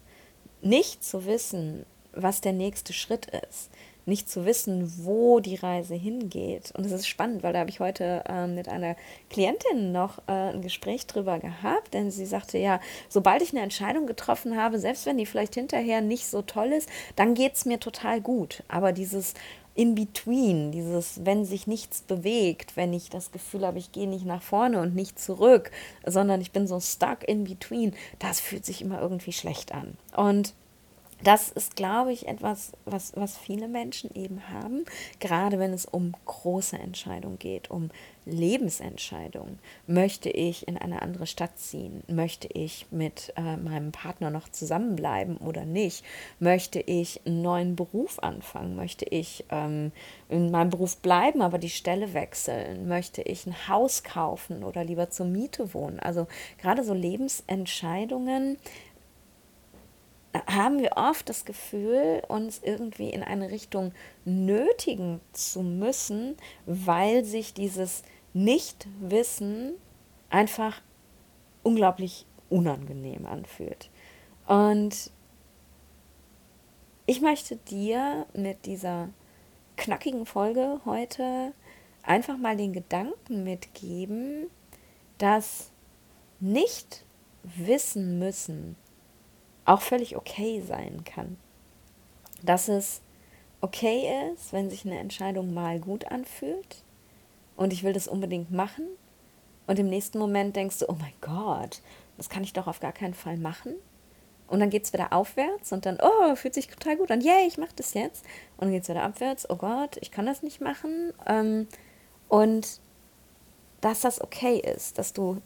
Nicht 0.63 1.05
zu 1.05 1.27
wissen, 1.27 1.85
was 2.13 2.41
der 2.41 2.53
nächste 2.53 2.93
Schritt 2.93 3.27
ist, 3.27 3.71
nicht 4.07 4.29
zu 4.29 4.45
wissen, 4.45 4.93
wo 5.05 5.41
die 5.41 5.55
Reise 5.55 5.95
hingeht. 5.95 6.73
Und 6.77 6.85
es 6.85 6.93
ist 6.93 7.07
spannend, 7.07 7.43
weil 7.43 7.53
da 7.53 7.61
habe 7.61 7.71
ich 7.71 7.81
heute 7.81 8.25
ähm, 8.29 8.55
mit 8.55 8.69
einer 8.69 8.97
Klientin 9.31 9.93
noch 9.93 10.19
äh, 10.27 10.33
ein 10.33 10.63
Gespräch 10.63 11.07
drüber 11.07 11.39
gehabt, 11.39 11.95
denn 11.95 12.11
sie 12.11 12.27
sagte, 12.27 12.59
ja, 12.59 12.81
sobald 13.09 13.43
ich 13.43 13.53
eine 13.53 13.63
Entscheidung 13.63 14.07
getroffen 14.07 14.57
habe, 14.57 14.79
selbst 14.79 15.07
wenn 15.07 15.19
die 15.19 15.27
vielleicht 15.27 15.55
hinterher 15.55 16.01
nicht 16.01 16.27
so 16.27 16.43
toll 16.43 16.73
ist, 16.73 16.89
dann 17.17 17.35
geht 17.35 17.55
es 17.55 17.65
mir 17.65 17.81
total 17.81 18.21
gut. 18.21 18.63
Aber 18.69 18.93
dieses 18.93 19.35
in 19.75 19.95
between, 19.97 20.71
dieses, 20.71 21.25
wenn 21.25 21.45
sich 21.45 21.67
nichts 21.67 22.03
bewegt, 22.03 22.77
wenn 22.77 22.93
ich 22.93 23.11
das 23.11 23.33
Gefühl 23.33 23.67
habe, 23.67 23.79
ich 23.79 23.91
gehe 23.91 24.09
nicht 24.09 24.25
nach 24.25 24.43
vorne 24.43 24.81
und 24.81 24.95
nicht 24.95 25.19
zurück, 25.19 25.73
sondern 26.07 26.41
ich 26.41 26.53
bin 26.53 26.69
so 26.69 26.79
stuck 26.79 27.27
in 27.27 27.45
between, 27.45 27.93
das 28.21 28.39
fühlt 28.39 28.65
sich 28.65 28.83
immer 28.83 29.01
irgendwie 29.01 29.33
schlecht 29.33 29.75
an. 29.75 29.97
Und 30.17 30.55
das 31.23 31.51
ist, 31.51 31.77
glaube 31.77 32.13
ich, 32.13 32.29
etwas, 32.29 32.73
was, 32.85 33.13
was 33.17 33.37
viele 33.37 33.69
Menschen 33.69 34.15
eben 34.15 34.49
haben, 34.51 34.85
gerade 35.21 35.59
wenn 35.59 35.73
es 35.73 35.87
um 35.87 36.15
große 36.27 36.79
Entscheidungen 36.79 37.39
geht, 37.39 37.71
um 37.71 37.91
Lebensentscheidungen. 38.27 39.59
Möchte 39.87 40.31
ich 40.31 40.67
in 40.67 40.79
eine 40.79 41.03
andere 41.03 41.27
Stadt 41.27 41.59
ziehen? 41.59 42.03
Möchte 42.09 42.49
ich 42.49 42.87
mit 42.91 43.33
äh, 43.37 43.57
meinem 43.57 43.93
Partner 43.93 44.31
noch 44.31 44.49
zusammenbleiben 44.49 45.37
oder 45.37 45.65
nicht? 45.65 46.05
Möchte 46.39 46.81
ich 46.81 47.21
einen 47.27 47.43
neuen 47.43 47.77
Beruf 47.77 48.19
anfangen? 48.21 48.77
Möchte 48.77 49.05
ich 49.05 49.45
ähm, 49.51 49.93
in 50.29 50.51
meinem 50.51 50.71
Beruf 50.71 50.97
bleiben, 50.99 51.43
aber 51.43 51.59
die 51.59 51.71
Stelle 51.71 52.15
wechseln? 52.15 52.89
Möchte 52.89 53.23
ich 53.23 53.47
ein 53.47 53.69
Haus 53.69 54.03
kaufen 54.03 54.65
oder 54.65 54.85
lieber 54.85 55.11
zur 55.11 55.27
Miete 55.27 55.75
wohnen? 55.75 56.01
Also 56.01 56.27
gerade 56.59 56.83
so 56.83 56.95
Lebensentscheidungen 56.95 58.57
haben 60.47 60.81
wir 60.81 60.93
oft 60.97 61.29
das 61.29 61.45
Gefühl, 61.45 62.23
uns 62.29 62.61
irgendwie 62.63 63.11
in 63.11 63.23
eine 63.23 63.51
Richtung 63.51 63.93
nötigen 64.25 65.21
zu 65.33 65.63
müssen, 65.63 66.37
weil 66.67 67.25
sich 67.25 67.55
dieses 67.55 68.03
Nichtwissen 68.33 69.75
einfach 70.31 70.83
unglaublich 71.63 72.27
unangenehm 72.51 73.27
anfühlt. 73.27 73.91
Und 74.47 75.11
ich 77.07 77.21
möchte 77.21 77.57
dir 77.57 78.27
mit 78.35 78.67
dieser 78.67 79.09
knackigen 79.77 80.27
Folge 80.27 80.81
heute 80.85 81.53
einfach 82.03 82.37
mal 82.37 82.57
den 82.57 82.73
Gedanken 82.73 83.45
mitgeben, 83.45 84.51
dass 85.19 85.71
nicht 86.41 87.05
wissen 87.43 88.19
müssen 88.19 88.77
auch 89.65 89.81
völlig 89.81 90.17
okay 90.17 90.63
sein 90.67 91.05
kann. 91.05 91.37
Dass 92.43 92.69
es 92.69 93.01
okay 93.61 94.31
ist, 94.33 94.53
wenn 94.53 94.71
sich 94.71 94.85
eine 94.85 94.99
Entscheidung 94.99 95.55
mal 95.55 95.79
gut 95.81 96.07
anfühlt 96.11 96.83
und 97.57 97.73
ich 97.73 97.83
will 97.83 97.93
das 97.93 98.09
unbedingt 98.09 98.51
machen 98.51 98.87
und 99.67 99.79
im 99.79 99.89
nächsten 99.89 100.19
Moment 100.19 100.55
denkst 100.57 100.81
du, 100.81 100.89
oh 100.89 100.97
mein 101.01 101.15
Gott, 101.21 101.81
das 102.17 102.29
kann 102.29 102.45
ich 102.45 102.53
doch 102.53 102.67
auf 102.67 102.81
gar 102.81 102.93
keinen 102.93 103.15
Fall 103.15 103.37
machen. 103.37 103.75
Und 104.47 104.61
dann 104.61 104.69
geht 104.69 104.85
es 104.85 104.93
wieder 104.93 105.13
aufwärts 105.13 105.73
und 105.73 105.87
dann, 105.87 105.99
oh, 106.03 106.37
fühlt 106.37 106.53
sich 106.53 106.69
total 106.69 106.97
gut 106.97 107.11
an, 107.11 107.23
yay, 107.23 107.47
ich 107.47 107.57
mache 107.57 107.75
das 107.77 107.95
jetzt. 107.95 108.25
Und 108.57 108.67
dann 108.67 108.73
geht 108.73 108.83
es 108.83 108.89
wieder 108.91 109.03
abwärts, 109.03 109.49
oh 109.49 109.57
Gott, 109.57 109.97
ich 110.03 110.11
kann 110.11 110.27
das 110.27 110.43
nicht 110.43 110.61
machen. 110.61 111.15
Ähm, 111.27 111.67
und 112.29 112.81
dass 113.81 114.03
das 114.03 114.21
okay 114.21 114.59
ist, 114.59 114.99
dass 114.99 115.15
du 115.15 115.41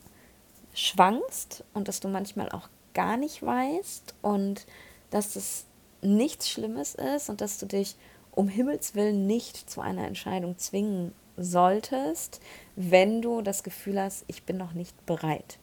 schwankst 0.75 1.65
und 1.75 1.87
dass 1.87 2.01
du 2.01 2.09
manchmal 2.09 2.49
auch 2.51 2.69
gar 2.95 3.17
nicht 3.17 3.43
weißt 3.43 4.15
und 4.23 4.67
dass 5.11 5.37
es 5.37 5.67
nichts 6.03 6.49
Schlimmes 6.49 6.95
ist 6.95 7.29
und 7.29 7.41
dass 7.41 7.59
du 7.59 7.67
dich 7.67 7.97
um 8.33 8.49
Himmels 8.49 8.95
willen 8.95 9.27
nicht 9.27 9.69
zu 9.69 9.81
einer 9.81 10.07
Entscheidung 10.07 10.59
zwingen 10.59 11.13
solltest, 11.37 12.41
wenn 12.77 13.23
du 13.23 13.43
das 13.43 13.63
Gefühl 13.63 14.01
hast, 14.01 14.25
ich 14.29 14.45
bin 14.45 14.57
noch 14.57 14.75
nicht 14.75 15.07
bereit. 15.07 15.59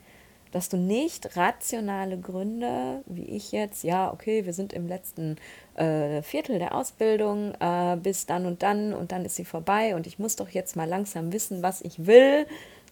Dass 0.52 0.70
du 0.70 0.78
nicht 0.78 1.36
rationale 1.36 2.18
Gründe, 2.18 3.02
wie 3.06 3.26
ich 3.26 3.52
jetzt, 3.52 3.84
ja, 3.84 4.12
okay, 4.12 4.46
wir 4.46 4.54
sind 4.54 4.72
im 4.72 4.88
letzten 4.88 5.36
äh, 5.76 6.22
Viertel 6.22 6.60
der 6.60 6.76
Ausbildung, 6.76 7.54
äh, 7.60 7.98
bis 8.02 8.26
dann 8.26 8.46
und 8.46 8.64
dann 8.64 8.94
und 8.94 9.12
dann 9.12 9.26
ist 9.26 9.36
sie 9.36 9.46
vorbei 9.46 9.96
und 9.96 10.08
ich 10.08 10.18
muss 10.18 10.38
doch 10.38 10.50
jetzt 10.50 10.76
mal 10.76 10.88
langsam 10.88 11.34
wissen, 11.34 11.62
was 11.62 11.82
ich 11.82 12.06
will, 12.06 12.46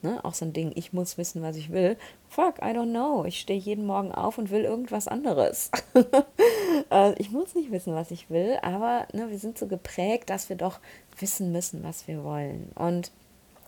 Ne? 0.04 0.20
Auch 0.24 0.34
so 0.34 0.44
ein 0.44 0.52
Ding, 0.52 0.74
ich 0.76 0.92
muss 0.92 1.18
wissen, 1.18 1.42
was 1.42 1.56
ich 1.56 1.72
will. 1.72 1.96
Fuck, 2.28 2.58
I 2.60 2.76
don't 2.76 2.92
know. 2.92 3.24
Ich 3.24 3.40
stehe 3.40 3.58
jeden 3.58 3.86
Morgen 3.86 4.12
auf 4.12 4.38
und 4.38 4.52
will 4.52 4.66
irgendwas 4.66 5.08
anderes. 5.08 5.72
äh, 6.92 7.14
ich 7.14 7.32
muss 7.32 7.56
nicht 7.56 7.72
wissen, 7.72 7.96
was 7.96 8.12
ich 8.12 8.30
will, 8.30 8.60
aber 8.62 9.08
ne, 9.14 9.30
wir 9.30 9.40
sind 9.40 9.58
so 9.58 9.68
geprägt, 9.68 10.30
dass 10.30 10.50
wir 10.50 10.58
doch 10.58 10.80
wissen 11.20 11.54
müssen, 11.54 11.84
was 11.84 12.06
wir 12.08 12.24
wollen. 12.26 12.70
Und 12.76 13.12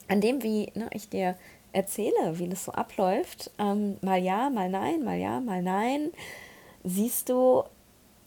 an 0.09 0.19
dem, 0.19 0.43
wie 0.43 0.71
ne, 0.75 0.89
ich 0.91 1.07
dir 1.07 1.35
erzähle, 1.71 2.37
wie 2.37 2.49
das 2.49 2.65
so 2.65 2.73
abläuft, 2.73 3.51
ähm, 3.57 3.97
mal 4.01 4.21
ja, 4.21 4.49
mal 4.49 4.69
nein, 4.69 5.03
mal 5.03 5.17
ja, 5.17 5.39
mal 5.39 5.61
nein, 5.61 6.11
siehst 6.83 7.29
du, 7.29 7.63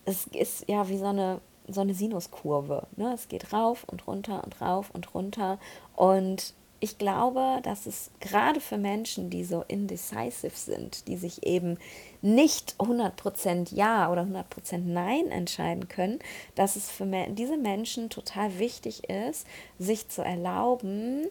es 0.06 0.26
ist 0.28 0.66
ja 0.66 0.88
wie 0.88 0.96
so 0.96 1.06
eine, 1.06 1.42
so 1.66 1.82
eine 1.82 1.92
Sinuskurve. 1.92 2.86
Ne? 2.96 3.12
Es 3.12 3.28
geht 3.28 3.52
rauf 3.52 3.84
und 3.84 4.06
runter 4.06 4.42
und 4.44 4.60
rauf 4.62 4.90
und 4.94 5.14
runter. 5.14 5.58
Und 5.94 6.54
ich 6.80 6.96
glaube, 6.98 7.60
dass 7.62 7.86
es 7.86 8.10
gerade 8.20 8.60
für 8.60 8.78
Menschen, 8.78 9.30
die 9.30 9.44
so 9.44 9.64
indecisive 9.66 10.54
sind, 10.54 11.08
die 11.08 11.16
sich 11.16 11.44
eben 11.44 11.76
nicht 12.22 12.76
100% 12.78 13.74
Ja 13.74 14.10
oder 14.12 14.22
100% 14.22 14.78
Nein 14.78 15.28
entscheiden 15.30 15.88
können, 15.88 16.20
dass 16.54 16.76
es 16.76 16.90
für 16.90 17.06
diese 17.30 17.56
Menschen 17.56 18.10
total 18.10 18.58
wichtig 18.58 19.08
ist, 19.08 19.46
sich 19.78 20.08
zu 20.08 20.22
erlauben, 20.22 21.26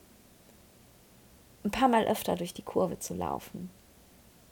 ein 1.64 1.72
paar 1.72 1.90
Mal 1.90 2.06
öfter 2.06 2.36
durch 2.36 2.54
die 2.54 2.62
Kurve 2.62 3.00
zu 3.00 3.14
laufen. 3.14 3.70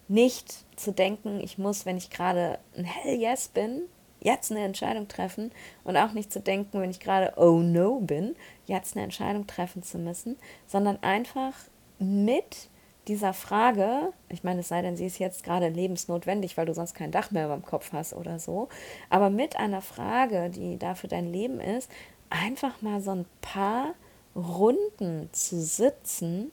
Nicht 0.08 0.66
zu 0.78 0.92
denken, 0.92 1.40
ich 1.42 1.58
muss, 1.58 1.86
wenn 1.86 1.98
ich 1.98 2.10
gerade 2.10 2.60
ein 2.78 2.86
Hell 2.86 3.20
Yes 3.20 3.50
bin, 3.50 3.84
jetzt 4.26 4.52
eine 4.52 4.66
Entscheidung 4.66 5.08
treffen 5.08 5.52
und 5.84 5.96
auch 5.96 6.12
nicht 6.12 6.34
zu 6.34 6.40
denken, 6.40 6.82
wenn 6.82 6.90
ich 6.90 7.00
gerade 7.00 7.34
oh 7.38 7.60
no 7.60 8.00
bin, 8.00 8.36
jetzt 8.66 8.96
eine 8.96 9.04
Entscheidung 9.04 9.48
treffen 9.48 9.84
zu 9.84 9.98
müssen, 9.98 10.36
sondern 10.68 11.02
einfach 11.02 11.54
mit 12.00 12.70
dieser 13.08 13.34
Frage, 13.34 14.12
ich 14.30 14.44
meine, 14.44 14.62
es 14.62 14.70
sei 14.70 14.82
denn, 14.82 14.98
sie 14.98 15.06
ist 15.06 15.20
jetzt 15.20 15.44
gerade 15.44 15.70
lebensnotwendig, 15.70 16.58
weil 16.58 16.66
du 16.66 16.74
sonst 16.74 16.96
kein 16.96 17.12
Dach 17.12 17.30
mehr 17.30 17.46
über 17.46 17.56
dem 17.56 17.66
Kopf 17.66 17.94
hast 17.94 18.14
oder 18.14 18.40
so, 18.40 18.68
aber 19.12 19.30
mit 19.30 19.58
einer 19.58 19.82
Frage, 19.82 20.50
die 20.50 20.78
da 20.78 20.96
für 20.96 21.08
dein 21.08 21.32
Leben 21.32 21.60
ist, 21.60 21.90
einfach 22.32 22.82
mal 22.82 23.02
so 23.02 23.12
ein 23.12 23.26
paar 23.42 23.94
Runden 24.36 25.30
zu 25.32 25.62
sitzen 25.62 26.52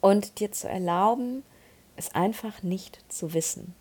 und 0.00 0.40
dir 0.40 0.50
zu 0.50 0.68
erlauben, 0.68 1.44
es 1.96 2.14
einfach 2.14 2.62
nicht 2.62 3.04
zu 3.12 3.34
wissen. 3.34 3.74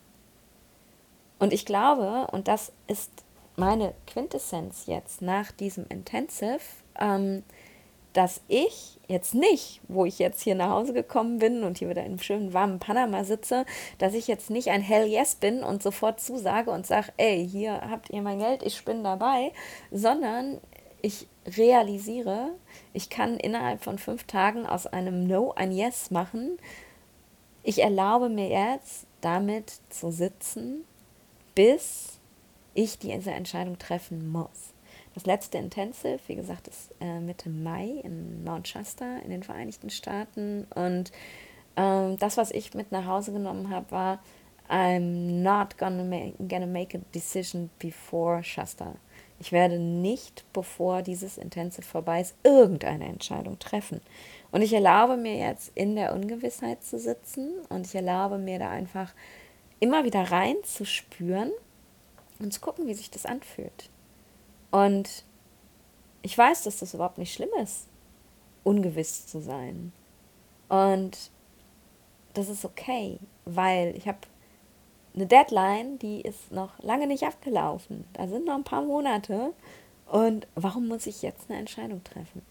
Und 1.39 1.53
ich 1.53 1.65
glaube, 1.65 2.27
und 2.31 2.47
das 2.47 2.71
ist 2.87 3.11
meine 3.55 3.93
Quintessenz 4.05 4.85
jetzt 4.85 5.21
nach 5.21 5.51
diesem 5.51 5.85
Intensive, 5.89 6.59
ähm, 6.99 7.43
dass 8.13 8.41
ich 8.47 8.99
jetzt 9.07 9.35
nicht, 9.35 9.81
wo 9.87 10.05
ich 10.05 10.17
jetzt 10.17 10.41
hier 10.41 10.55
nach 10.55 10.71
Hause 10.71 10.93
gekommen 10.93 11.37
bin 11.37 11.63
und 11.63 11.77
hier 11.77 11.89
wieder 11.89 12.01
in 12.01 12.13
einem 12.13 12.19
schönen 12.19 12.53
warmen 12.53 12.79
Panama 12.79 13.23
sitze, 13.23 13.65
dass 13.99 14.13
ich 14.13 14.27
jetzt 14.27 14.49
nicht 14.49 14.69
ein 14.69 14.81
Hell 14.81 15.07
Yes 15.07 15.35
bin 15.35 15.63
und 15.63 15.83
sofort 15.83 16.19
zusage 16.19 16.71
und 16.71 16.87
sage, 16.87 17.11
ey, 17.17 17.47
hier 17.47 17.81
habt 17.89 18.09
ihr 18.09 18.21
mein 18.21 18.39
Geld, 18.39 18.63
ich 18.63 18.83
bin 18.85 19.03
dabei, 19.03 19.51
sondern 19.91 20.59
ich 21.01 21.27
realisiere, 21.45 22.51
ich 22.93 23.09
kann 23.09 23.37
innerhalb 23.37 23.83
von 23.83 23.99
fünf 23.99 24.23
Tagen 24.23 24.65
aus 24.65 24.87
einem 24.87 25.27
No 25.27 25.53
ein 25.55 25.71
Yes 25.71 26.09
machen. 26.09 26.57
Ich 27.61 27.83
erlaube 27.83 28.29
mir 28.29 28.49
jetzt 28.49 29.05
damit 29.21 29.73
zu 29.89 30.11
sitzen 30.11 30.85
bis 31.57 32.19
ich 32.75 32.99
diese 32.99 33.31
Entscheidung 33.31 33.79
treffen 33.79 34.29
muss. 34.29 34.75
Das 35.15 35.25
letzte 35.25 35.57
Intensive, 35.57 36.19
wie 36.27 36.35
gesagt, 36.35 36.67
ist 36.67 36.93
äh, 37.01 37.19
Mitte 37.19 37.49
Mai 37.49 37.99
in 38.03 38.43
Mount 38.43 38.67
Shasta 38.67 39.17
in 39.25 39.31
den 39.31 39.41
Vereinigten 39.41 39.89
Staaten. 39.89 40.67
Und 40.75 41.11
ähm, 41.75 42.17
das, 42.19 42.37
was 42.37 42.51
ich 42.51 42.75
mit 42.75 42.91
nach 42.91 43.07
Hause 43.07 43.33
genommen 43.33 43.71
habe, 43.71 43.89
war, 43.89 44.19
I'm 44.69 45.41
not 45.41 45.79
gonna 45.79 46.03
make, 46.03 46.35
gonna 46.47 46.67
make 46.67 46.95
a 46.95 47.01
decision 47.15 47.71
before 47.79 48.43
Shasta. 48.43 48.93
Ich 49.39 49.51
werde 49.51 49.79
nicht, 49.79 50.45
bevor 50.53 51.01
dieses 51.01 51.39
Intensive 51.39 51.87
vorbei 51.87 52.21
ist, 52.21 52.35
irgendeine 52.43 53.05
Entscheidung 53.05 53.57
treffen. 53.57 54.01
Und 54.51 54.61
ich 54.61 54.73
erlaube 54.73 55.17
mir 55.17 55.37
jetzt 55.37 55.71
in 55.73 55.95
der 55.95 56.13
Ungewissheit 56.13 56.83
zu 56.83 56.99
sitzen 56.99 57.49
und 57.69 57.87
ich 57.87 57.95
erlaube 57.95 58.37
mir 58.37 58.59
da 58.59 58.69
einfach 58.69 59.15
immer 59.79 60.03
wieder 60.03 60.31
reinzuspüren 60.31 61.51
und 62.39 62.53
zu 62.53 62.59
gucken, 62.59 62.87
wie 62.87 62.93
sich 62.93 63.11
das 63.11 63.25
anfühlt. 63.25 63.89
Und 64.71 65.23
ich 66.21 66.37
weiß, 66.37 66.63
dass 66.63 66.79
das 66.79 66.93
überhaupt 66.93 67.17
nicht 67.17 67.33
schlimm 67.33 67.49
ist, 67.61 67.87
ungewiss 68.63 69.27
zu 69.27 69.39
sein. 69.39 69.93
Und 70.69 71.31
das 72.33 72.49
ist 72.49 72.65
okay, 72.65 73.19
weil 73.45 73.95
ich 73.95 74.07
habe 74.07 74.19
eine 75.15 75.25
Deadline, 75.25 75.97
die 75.99 76.21
ist 76.21 76.51
noch 76.51 76.77
lange 76.79 77.07
nicht 77.07 77.23
abgelaufen. 77.23 78.05
Da 78.13 78.27
sind 78.27 78.45
noch 78.45 78.55
ein 78.55 78.63
paar 78.63 78.83
Monate. 78.83 79.53
Und 80.05 80.47
warum 80.55 80.87
muss 80.87 81.07
ich 81.07 81.21
jetzt 81.21 81.49
eine 81.49 81.59
Entscheidung 81.59 82.03
treffen? 82.03 82.43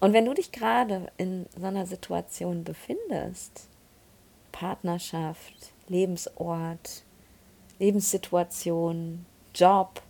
Und 0.00 0.12
wenn 0.12 0.24
du 0.24 0.34
dich 0.34 0.52
gerade 0.52 1.10
in 1.18 1.46
so 1.56 1.66
einer 1.66 1.86
Situation 1.86 2.64
befindest, 2.64 3.68
Partnerschaft, 4.52 5.73
Lebensort, 5.88 7.04
Lebenssituation, 7.78 9.26
Job, 9.54 10.02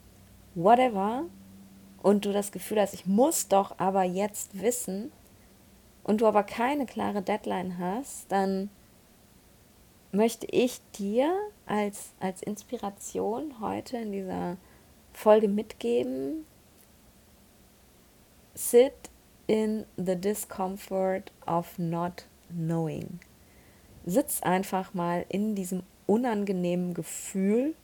whatever, 0.55 1.25
und 2.03 2.25
du 2.25 2.33
das 2.33 2.53
Gefühl 2.53 2.81
hast, 2.81 2.95
ich 2.95 3.07
muss 3.07 3.49
doch 3.49 3.79
aber 3.79 4.03
jetzt 4.03 4.61
wissen, 4.61 5.11
und 6.05 6.21
du 6.21 6.27
aber 6.27 6.43
keine 6.43 6.87
klare 6.87 7.23
Deadline 7.23 7.79
hast, 7.79 8.31
dann 8.31 8.69
möchte 10.13 10.47
ich 10.47 10.81
dir 10.99 11.35
als, 11.67 12.13
als 12.21 12.43
Inspiration 12.43 13.59
heute 13.61 13.97
in 13.97 14.13
dieser 14.13 14.57
Folge 15.13 15.49
mitgeben, 15.49 16.47
sit 18.55 18.93
in 19.47 19.87
the 19.97 20.15
discomfort 20.15 21.33
of 21.47 21.79
not 21.79 22.27
knowing 22.49 23.19
sitz 24.05 24.43
einfach 24.43 24.95
mal 24.95 25.25
in 25.29 25.55
diesem 25.55 25.83
unangenehmen 26.07 26.95
Gefühl, 26.95 27.75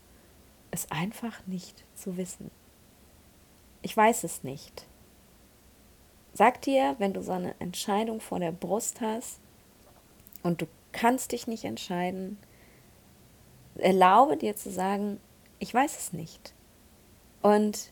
es 0.70 0.90
einfach 0.90 1.46
nicht 1.46 1.84
zu 1.94 2.16
wissen. 2.16 2.50
Ich 3.82 3.96
weiß 3.96 4.24
es 4.24 4.44
nicht. 4.44 4.86
Sag 6.34 6.62
dir, 6.62 6.94
wenn 6.98 7.12
du 7.12 7.22
so 7.22 7.32
eine 7.32 7.54
Entscheidung 7.58 8.20
vor 8.20 8.38
der 8.38 8.52
Brust 8.52 9.00
hast 9.00 9.40
und 10.42 10.62
du 10.62 10.66
kannst 10.92 11.32
dich 11.32 11.46
nicht 11.46 11.64
entscheiden, 11.64 12.38
erlaube 13.76 14.36
dir 14.36 14.54
zu 14.54 14.70
sagen, 14.70 15.18
ich 15.58 15.72
weiß 15.72 15.98
es 15.98 16.12
nicht. 16.12 16.54
Und 17.42 17.90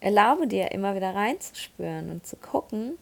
erlaube 0.00 0.46
dir 0.46 0.70
immer 0.72 0.94
wieder 0.94 1.14
reinzuspüren 1.14 2.10
und 2.10 2.26
zu 2.26 2.36
gucken, 2.36 2.96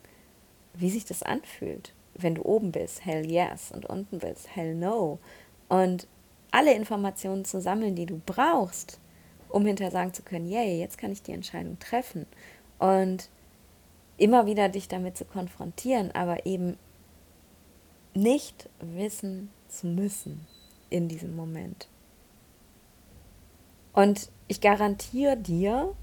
wie 0.75 0.91
sich 0.91 1.05
das 1.05 1.23
anfühlt 1.23 1.93
wenn 2.15 2.35
du 2.35 2.43
oben 2.43 2.73
bist, 2.73 3.05
hell 3.05 3.31
yes, 3.31 3.73
und 3.73 3.87
unten 3.87 4.19
bist, 4.19 4.55
hell 4.55 4.75
no. 4.75 5.19
Und 5.69 6.07
alle 6.51 6.75
Informationen 6.75 7.45
zu 7.45 7.61
sammeln, 7.61 7.95
die 7.95 8.07
du 8.07 8.21
brauchst, 8.25 8.99
um 9.49 9.67
hinterher 9.67 9.91
sagen 9.91 10.15
zu 10.15 10.23
können, 10.23 10.51
yay, 10.51 10.79
jetzt 10.79 10.99
kann 10.99 11.13
ich 11.13 11.23
die 11.23 11.33
Entscheidung 11.33 11.79
treffen. 11.79 12.27
Und 12.79 13.29
immer 14.17 14.47
wieder 14.47 14.69
dich 14.69 14.89
damit 14.89 15.17
zu 15.17 15.25
konfrontieren, 15.25 16.11
aber 16.13 16.47
eben 16.47 16.77
nicht 18.15 18.69
wissen 18.81 19.51
zu 19.69 19.87
müssen 19.87 20.47
in 20.91 21.09
diesem 21.09 21.35
Moment. 21.35 21.89
Und 23.93 24.31
ich 24.49 24.61
garantiere 24.61 25.37
dir, 25.37 25.95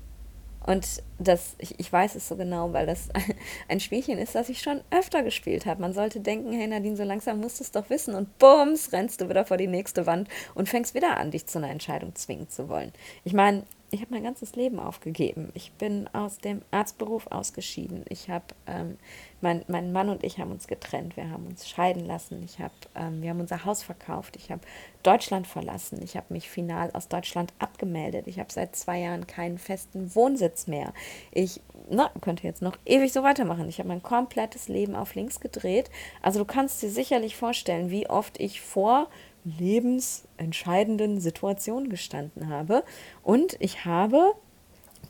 und 0.65 0.85
das, 1.17 1.55
ich, 1.57 1.79
ich 1.79 1.91
weiß 1.91 2.15
es 2.15 2.27
so 2.27 2.35
genau, 2.35 2.73
weil 2.73 2.85
das 2.85 3.09
ein 3.67 3.79
Spielchen 3.79 4.17
ist, 4.17 4.35
das 4.35 4.49
ich 4.49 4.61
schon 4.61 4.81
öfter 4.91 5.23
gespielt 5.23 5.65
habe. 5.65 5.81
Man 5.81 5.93
sollte 5.93 6.19
denken, 6.19 6.51
hey 6.53 6.67
Nadine, 6.67 6.95
so 6.95 7.03
langsam 7.03 7.39
musst 7.39 7.59
du 7.59 7.63
es 7.63 7.71
doch 7.71 7.89
wissen 7.89 8.13
und 8.13 8.37
bums, 8.39 8.91
rennst 8.91 9.21
du 9.21 9.29
wieder 9.29 9.45
vor 9.45 9.57
die 9.57 9.67
nächste 9.67 10.05
Wand 10.05 10.27
und 10.55 10.69
fängst 10.69 10.93
wieder 10.93 11.17
an, 11.17 11.31
dich 11.31 11.47
zu 11.47 11.57
einer 11.57 11.69
Entscheidung 11.69 12.13
zwingen 12.15 12.49
zu 12.49 12.69
wollen. 12.69 12.91
Ich 13.23 13.33
meine, 13.33 13.63
ich 13.91 14.01
habe 14.01 14.13
mein 14.13 14.23
ganzes 14.23 14.55
Leben 14.55 14.79
aufgegeben. 14.79 15.49
Ich 15.53 15.71
bin 15.73 16.07
aus 16.13 16.37
dem 16.37 16.61
Arztberuf 16.71 17.27
ausgeschieden. 17.27 18.05
Ich 18.09 18.29
habe, 18.29 18.45
ähm, 18.67 18.97
mein, 19.41 19.63
mein 19.67 19.91
Mann 19.91 20.09
und 20.09 20.23
ich 20.23 20.39
haben 20.39 20.51
uns 20.51 20.67
getrennt. 20.67 21.17
Wir 21.17 21.29
haben 21.29 21.47
uns 21.47 21.67
scheiden 21.67 22.05
lassen. 22.05 22.43
Ich 22.43 22.59
habe, 22.59 22.73
ähm, 22.95 23.21
wir 23.21 23.31
haben 23.31 23.39
unser 23.39 23.65
Haus 23.65 23.81
verkauft. 23.81 24.35
Ich 24.35 24.51
habe 24.51 24.61
Deutschland 25.01 25.47
verlassen. 25.47 25.99
Ich 26.03 26.15
habe 26.17 26.27
mich 26.29 26.49
final 26.49 26.91
aus 26.93 27.07
Deutschland 27.07 27.53
abgemeldet. 27.57 28.27
Ich 28.27 28.39
habe 28.39 28.51
seit 28.51 28.75
zwei 28.75 28.99
Jahren 28.99 29.27
keinen 29.27 29.57
festen 29.57 30.13
Wohnsitz 30.13 30.67
mehr. 30.67 30.93
Ich 31.31 31.61
na, 31.89 32.11
könnte 32.21 32.43
jetzt 32.43 32.61
noch 32.61 32.77
ewig 32.85 33.11
so 33.11 33.23
weitermachen. 33.23 33.67
Ich 33.67 33.79
habe 33.79 33.89
mein 33.89 34.03
komplettes 34.03 34.67
Leben 34.67 34.95
auf 34.95 35.15
links 35.15 35.39
gedreht. 35.39 35.89
Also 36.21 36.39
du 36.39 36.45
kannst 36.45 36.81
dir 36.83 36.89
sicherlich 36.89 37.35
vorstellen, 37.35 37.89
wie 37.89 38.09
oft 38.09 38.39
ich 38.39 38.61
vor 38.61 39.07
lebensentscheidenden 39.45 41.19
Situation 41.19 41.89
gestanden 41.89 42.49
habe. 42.49 42.83
Und 43.23 43.55
ich 43.59 43.85
habe 43.85 44.33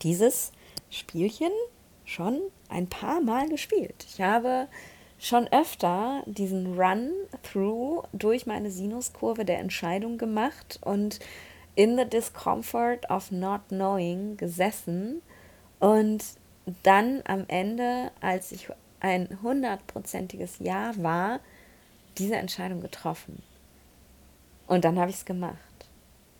dieses 0.02 0.52
Spielchen 0.90 1.52
schon 2.04 2.40
ein 2.68 2.88
paar 2.88 3.20
Mal 3.20 3.48
gespielt. 3.48 4.06
Ich 4.08 4.20
habe 4.20 4.68
schon 5.18 5.46
öfter 5.48 6.22
diesen 6.26 6.78
Run-Through 6.80 8.04
durch 8.12 8.46
meine 8.46 8.70
Sinuskurve 8.70 9.44
der 9.44 9.58
Entscheidung 9.58 10.16
gemacht 10.16 10.78
und 10.82 11.20
in 11.74 11.96
the 11.96 12.04
discomfort 12.04 13.08
of 13.10 13.30
not 13.30 13.60
knowing 13.68 14.36
gesessen 14.36 15.22
und 15.78 16.24
dann 16.82 17.22
am 17.26 17.44
Ende, 17.48 18.10
als 18.20 18.52
ich 18.52 18.68
ein 19.00 19.38
hundertprozentiges 19.42 20.56
Ja 20.58 20.92
war, 20.96 21.40
diese 22.18 22.36
Entscheidung 22.36 22.80
getroffen. 22.80 23.42
Und 24.70 24.84
dann 24.84 25.00
habe 25.00 25.10
ich 25.10 25.16
es 25.16 25.24
gemacht. 25.24 25.58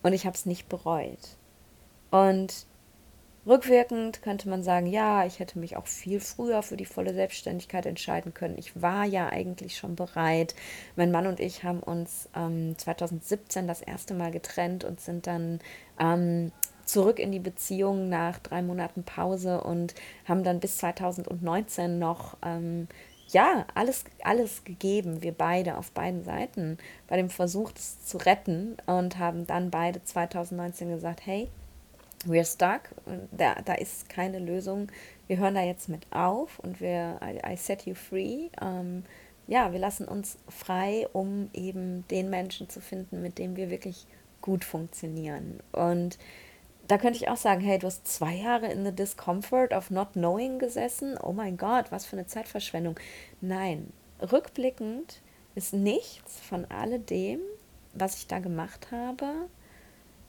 Und 0.04 0.12
ich 0.12 0.24
habe 0.24 0.36
es 0.36 0.46
nicht 0.46 0.68
bereut. 0.68 1.36
Und 2.12 2.64
rückwirkend 3.44 4.22
könnte 4.22 4.48
man 4.48 4.62
sagen, 4.62 4.86
ja, 4.86 5.26
ich 5.26 5.40
hätte 5.40 5.58
mich 5.58 5.76
auch 5.76 5.88
viel 5.88 6.20
früher 6.20 6.62
für 6.62 6.76
die 6.76 6.84
volle 6.84 7.12
Selbstständigkeit 7.12 7.86
entscheiden 7.86 8.32
können. 8.32 8.56
Ich 8.56 8.80
war 8.80 9.04
ja 9.04 9.30
eigentlich 9.30 9.76
schon 9.76 9.96
bereit. 9.96 10.54
Mein 10.94 11.10
Mann 11.10 11.26
und 11.26 11.40
ich 11.40 11.64
haben 11.64 11.80
uns 11.80 12.28
ähm, 12.36 12.78
2017 12.78 13.66
das 13.66 13.82
erste 13.82 14.14
Mal 14.14 14.30
getrennt 14.30 14.84
und 14.84 15.00
sind 15.00 15.26
dann 15.26 15.58
ähm, 15.98 16.52
zurück 16.84 17.18
in 17.18 17.32
die 17.32 17.40
Beziehung 17.40 18.08
nach 18.08 18.38
drei 18.38 18.62
Monaten 18.62 19.02
Pause 19.02 19.60
und 19.60 19.96
haben 20.24 20.44
dann 20.44 20.60
bis 20.60 20.76
2019 20.78 21.98
noch 21.98 22.36
ähm, 22.44 22.86
ja, 23.32 23.66
alles, 23.74 24.04
alles 24.22 24.64
gegeben, 24.64 25.22
wir 25.22 25.32
beide 25.32 25.76
auf 25.76 25.90
beiden 25.92 26.24
Seiten, 26.24 26.78
bei 27.08 27.16
dem 27.16 27.30
Versuch, 27.30 27.72
das 27.72 28.04
zu 28.04 28.18
retten 28.18 28.76
und 28.86 29.18
haben 29.18 29.46
dann 29.46 29.70
beide 29.70 30.02
2019 30.02 30.90
gesagt, 30.90 31.26
hey, 31.26 31.48
we're 32.26 32.44
stuck, 32.44 32.90
da, 33.32 33.56
da 33.64 33.74
ist 33.74 34.08
keine 34.08 34.38
Lösung, 34.38 34.88
wir 35.26 35.38
hören 35.38 35.54
da 35.54 35.62
jetzt 35.62 35.88
mit 35.88 36.06
auf 36.10 36.58
und 36.58 36.80
wir, 36.80 37.20
I, 37.22 37.52
I 37.52 37.56
set 37.56 37.86
you 37.86 37.94
free, 37.94 38.48
ähm, 38.60 39.04
ja, 39.46 39.72
wir 39.72 39.80
lassen 39.80 40.06
uns 40.06 40.38
frei, 40.48 41.08
um 41.12 41.50
eben 41.52 42.06
den 42.08 42.30
Menschen 42.30 42.68
zu 42.68 42.80
finden, 42.80 43.20
mit 43.20 43.38
dem 43.38 43.56
wir 43.56 43.68
wirklich 43.70 44.06
gut 44.40 44.64
funktionieren. 44.64 45.58
Und 45.72 46.18
da 46.90 46.98
könnte 46.98 47.18
ich 47.18 47.28
auch 47.28 47.36
sagen, 47.36 47.60
hey, 47.60 47.78
du 47.78 47.86
hast 47.86 48.08
zwei 48.08 48.34
Jahre 48.34 48.66
in 48.66 48.84
the 48.84 48.90
discomfort 48.90 49.72
of 49.72 49.90
not 49.90 50.14
knowing 50.14 50.58
gesessen. 50.58 51.16
Oh 51.22 51.32
mein 51.32 51.56
Gott, 51.56 51.92
was 51.92 52.04
für 52.04 52.16
eine 52.16 52.26
Zeitverschwendung. 52.26 52.98
Nein, 53.40 53.92
rückblickend 54.20 55.20
ist 55.54 55.72
nichts 55.72 56.40
von 56.40 56.64
alledem, 56.64 57.38
was 57.94 58.16
ich 58.16 58.26
da 58.26 58.40
gemacht 58.40 58.88
habe, 58.90 59.48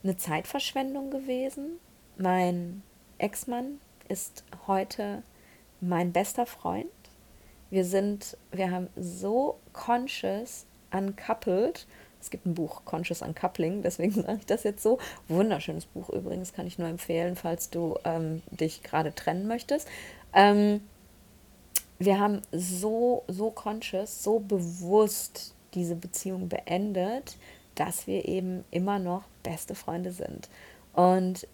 eine 0.04 0.16
Zeitverschwendung 0.16 1.10
gewesen. 1.10 1.80
Mein 2.16 2.84
Ex-Mann 3.18 3.80
ist 4.08 4.44
heute 4.68 5.24
mein 5.80 6.12
bester 6.12 6.46
Freund. 6.46 6.86
Wir 7.70 7.84
sind, 7.84 8.36
wir 8.52 8.70
haben 8.70 8.86
so 8.94 9.58
conscious 9.72 10.66
uncoupled 10.92 11.88
es 12.22 12.30
gibt 12.30 12.46
ein 12.46 12.54
Buch, 12.54 12.84
Conscious 12.84 13.20
Uncoupling, 13.20 13.82
deswegen 13.82 14.12
sage 14.22 14.38
ich 14.38 14.46
das 14.46 14.62
jetzt 14.62 14.82
so. 14.82 14.98
Wunderschönes 15.28 15.86
Buch 15.86 16.08
übrigens, 16.10 16.52
kann 16.52 16.66
ich 16.66 16.78
nur 16.78 16.88
empfehlen, 16.88 17.36
falls 17.36 17.68
du 17.70 17.98
ähm, 18.04 18.42
dich 18.50 18.82
gerade 18.82 19.14
trennen 19.14 19.46
möchtest. 19.46 19.88
Ähm, 20.32 20.80
wir 21.98 22.18
haben 22.18 22.42
so, 22.52 23.24
so 23.28 23.50
conscious, 23.50 24.22
so 24.22 24.38
bewusst 24.38 25.54
diese 25.74 25.94
Beziehung 25.94 26.48
beendet, 26.48 27.36
dass 27.74 28.06
wir 28.06 28.28
eben 28.28 28.64
immer 28.70 28.98
noch 28.98 29.24
beste 29.42 29.74
Freunde 29.74 30.12
sind. 30.12 30.48
Und 30.94 31.46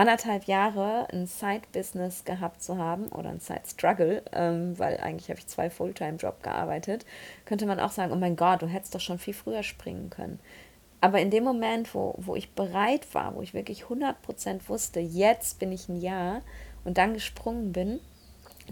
anderthalb 0.00 0.44
Jahre 0.44 1.06
ein 1.12 1.26
Side-Business 1.26 2.24
gehabt 2.24 2.62
zu 2.62 2.78
haben 2.78 3.08
oder 3.08 3.28
ein 3.28 3.40
Side-Struggle, 3.40 4.22
ähm, 4.32 4.78
weil 4.78 4.96
eigentlich 4.96 5.28
habe 5.28 5.38
ich 5.38 5.46
zwei 5.46 5.68
Fulltime-Job 5.68 6.42
gearbeitet, 6.42 7.04
könnte 7.44 7.66
man 7.66 7.78
auch 7.78 7.92
sagen, 7.92 8.10
oh 8.10 8.16
mein 8.16 8.34
Gott, 8.34 8.62
du 8.62 8.66
hättest 8.66 8.94
doch 8.94 9.00
schon 9.00 9.18
viel 9.18 9.34
früher 9.34 9.62
springen 9.62 10.08
können. 10.08 10.40
Aber 11.02 11.20
in 11.20 11.30
dem 11.30 11.44
Moment, 11.44 11.94
wo, 11.94 12.14
wo 12.16 12.34
ich 12.34 12.54
bereit 12.54 13.14
war, 13.14 13.34
wo 13.34 13.42
ich 13.42 13.52
wirklich 13.52 13.84
100% 13.84 14.68
wusste, 14.68 15.00
jetzt 15.00 15.58
bin 15.58 15.70
ich 15.70 15.90
ein 15.90 16.00
Ja 16.00 16.40
und 16.84 16.96
dann 16.96 17.12
gesprungen 17.12 17.72
bin, 17.72 18.00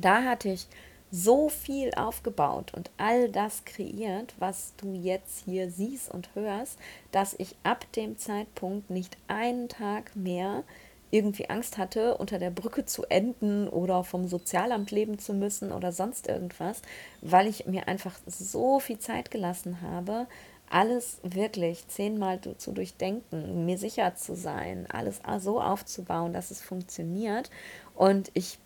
da 0.01 0.23
hatte 0.23 0.49
ich 0.49 0.67
so 1.11 1.51
viel 1.51 1.91
aufgebaut 1.95 2.73
und 2.75 2.91
all 2.97 3.29
das 3.29 3.67
kreiert, 3.67 4.35
was 4.38 4.73
du 4.79 4.95
jetzt 4.95 5.45
hier 5.45 5.71
siehst 5.71 6.11
und 6.11 6.31
hörst, 6.35 6.79
dass 7.12 7.35
ich 7.38 7.55
ab 7.64 7.91
dem 7.93 8.17
Zeitpunkt 8.17 8.88
nicht 8.88 9.19
einen 9.27 9.69
Tag 9.69 10.17
mehr 10.17 10.64
irgendwie 11.11 11.49
Angst 11.49 11.79
hatte, 11.79 12.16
unter 12.16 12.38
der 12.38 12.51
Brücke 12.51 12.85
zu 12.85 13.05
enden 13.05 13.68
oder 13.68 14.05
vom 14.05 14.29
Sozialamt 14.29 14.90
leben 14.90 15.18
zu 15.18 15.35
müssen 15.35 15.73
oder 15.73 15.92
sonst 15.92 16.29
irgendwas, 16.29 16.83
weil 17.23 17.47
ich 17.47 17.66
mir 17.66 17.88
einfach 17.88 18.18
so 18.27 18.79
viel 18.81 18.99
Zeit 18.99 19.31
gelassen 19.31 19.81
habe, 19.81 20.27
alles 20.71 21.18
wirklich 21.23 21.88
zehnmal 21.88 22.40
zu 22.40 22.73
durchdenken, 22.73 23.64
mir 23.64 23.79
sicher 23.79 24.14
zu 24.16 24.35
sein, 24.37 24.87
alles 24.90 25.23
so 25.38 25.61
aufzubauen, 25.61 26.33
dass 26.33 26.51
es 26.51 26.61
funktioniert. 26.61 27.51
Und 27.94 28.31
ich 28.35 28.59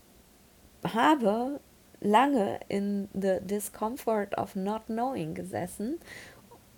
habe 0.83 1.61
lange 2.01 2.59
in 2.69 3.09
the 3.15 3.39
discomfort 3.41 4.37
of 4.37 4.57
not 4.57 4.87
knowing 4.87 5.35
gesessen 5.35 6.01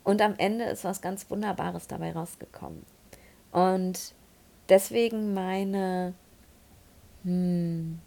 und 0.04 0.20
am 0.20 0.34
Ende 0.36 0.64
ist 0.64 0.84
was 0.84 1.00
ganz 1.00 1.30
Wunderbares 1.30 1.86
dabei 1.88 2.12
rausgekommen. 2.12 2.84
Und 3.50 4.14
deswegen 4.68 5.34
meine, 5.34 6.14
hm, 7.22 8.00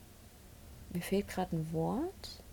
mir 0.94 1.02
fehlt 1.02 1.28
gerade 1.28 1.56
ein 1.56 1.74
Wort. 1.74 2.44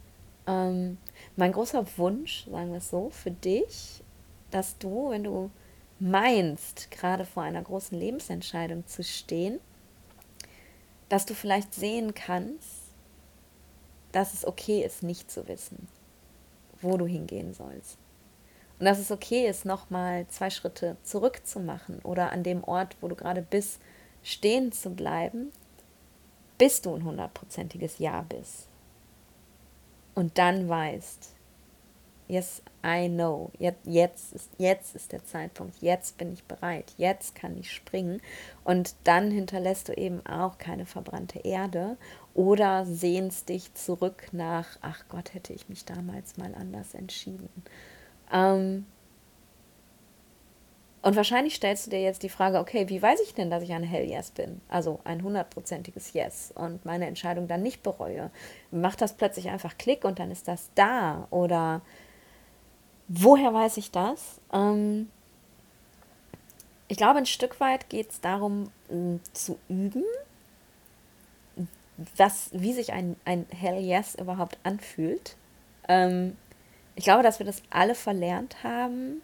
Ähm, 0.47 0.99
mein 1.37 1.53
großer 1.53 1.87
Wunsch, 1.97 2.47
sagen 2.51 2.71
wir 2.71 2.79
es 2.79 2.90
so, 2.90 3.11
für 3.11 3.31
dich, 3.31 4.03
dass 4.51 4.79
du, 4.79 5.11
wenn 5.11 5.25
du 5.25 5.51
meinst, 5.99 6.90
gerade 6.90 7.25
vor 7.25 7.43
einer 7.43 7.62
großen 7.62 7.99
Lebensentscheidung 7.99 8.87
zu 8.87 9.03
stehen, 9.03 9.61
dass 11.09 11.27
du 11.27 11.35
vielleicht 11.35 11.75
sehen 11.75 12.14
kannst, 12.14 12.85
dass 14.12 14.35
es 14.35 14.47
okay 14.47 14.85
ist, 14.85 15.03
nicht 15.03 15.31
zu 15.31 15.49
wissen, 15.49 15.88
wo 16.81 16.97
du 16.97 17.07
hingehen 17.07 17.55
sollst. 17.55 17.99
Und 18.79 18.87
dass 18.87 18.99
es 18.99 19.11
okay 19.11 19.49
ist, 19.49 19.64
nochmal 19.64 20.27
zwei 20.29 20.51
Schritte 20.51 20.97
zurückzumachen 21.03 22.01
oder 22.01 22.33
an 22.33 22.43
dem 22.43 22.64
Ort, 22.64 22.97
wo 23.01 23.09
du 23.09 23.14
gerade 23.14 23.43
bist, 23.43 23.81
stehen 24.25 24.73
zu 24.73 24.91
bleiben, 24.91 25.53
bis 26.59 26.83
du 26.83 26.95
ein 26.95 27.05
hundertprozentiges 27.05 27.99
Ja 27.99 28.23
bist. 28.23 28.67
Und 30.17 30.39
dann 30.39 30.69
weißt, 30.69 31.35
yes, 32.29 32.63
I 32.85 33.09
know, 33.09 33.51
jetzt 33.59 34.33
ist, 34.33 34.51
jetzt 34.59 34.95
ist 34.95 35.13
der 35.13 35.25
Zeitpunkt, 35.25 35.77
jetzt 35.81 36.17
bin 36.19 36.33
ich 36.33 36.45
bereit, 36.45 36.95
jetzt 36.97 37.35
kann 37.35 37.57
ich 37.57 37.73
springen. 37.73 38.21
Und 38.65 38.95
dann 39.05 39.31
hinterlässt 39.31 39.89
du 39.89 39.93
eben 39.93 40.25
auch 40.27 40.59
keine 40.59 40.87
verbrannte 40.87 41.41
Erde 41.41 41.97
oder 42.35 42.87
sehnst 42.87 43.49
dich 43.49 43.75
zurück 43.75 44.29
nach, 44.33 44.79
ach 44.81 45.05
Gott, 45.09 45.35
hätte 45.35 45.53
ich 45.53 45.69
mich 45.69 45.85
damals 45.85 46.37
mal 46.37 46.55
anders 46.55 46.95
entschieden. 46.95 47.49
Ähm, 48.33 48.87
und 51.05 51.17
wahrscheinlich 51.17 51.57
stellst 51.57 51.85
du 51.85 51.90
dir 51.90 52.01
jetzt 52.01 52.23
die 52.23 52.31
Frage, 52.31 52.59
okay, 52.59 52.88
wie 52.88 53.03
weiß 53.03 53.21
ich 53.21 53.35
denn, 53.35 53.51
dass 53.51 53.62
ich 53.62 53.75
ein 53.75 53.83
Hell 53.83 54.09
Yes 54.09 54.31
bin? 54.31 54.62
Also 54.71 55.01
ein 55.05 55.23
hundertprozentiges 55.23 56.14
Yes 56.14 56.51
und 56.55 56.87
meine 56.87 57.07
Entscheidung 57.07 57.47
dann 57.47 57.62
nicht 57.62 57.83
bereue. 57.83 58.31
Macht 58.71 59.03
das 59.03 59.12
plötzlich 59.12 59.51
einfach 59.51 59.77
Klick 59.77 60.07
und 60.07 60.19
dann 60.19 60.31
ist 60.31 60.49
das 60.49 60.71
da? 60.75 61.29
Oder 61.29 61.83
woher 63.07 63.53
weiß 63.53 63.77
ich 63.77 63.90
das? 63.90 64.40
Ähm, 64.51 65.11
ich 66.88 66.97
glaube, 66.97 67.19
ein 67.19 67.27
Stück 67.27 67.61
weit 67.61 67.90
geht 67.90 68.11
es 68.11 68.23
darum, 68.23 68.71
zu 69.35 69.59
üben, 69.69 70.05
was, 72.17 72.49
wie 72.53 72.73
sich 72.73 72.95
ein, 72.95 73.17
ein 73.27 73.45
Hell 73.51 73.79
Yes 73.79 74.14
überhaupt 74.14 74.57
anfühlt. 74.62 75.37
Ähm, 75.87 76.38
ich 76.95 77.05
glaube, 77.05 77.23
dass 77.23 77.40
wir 77.40 77.45
das 77.45 77.62
alle 77.69 77.95
verlernt 77.95 78.64
haben, 78.64 79.21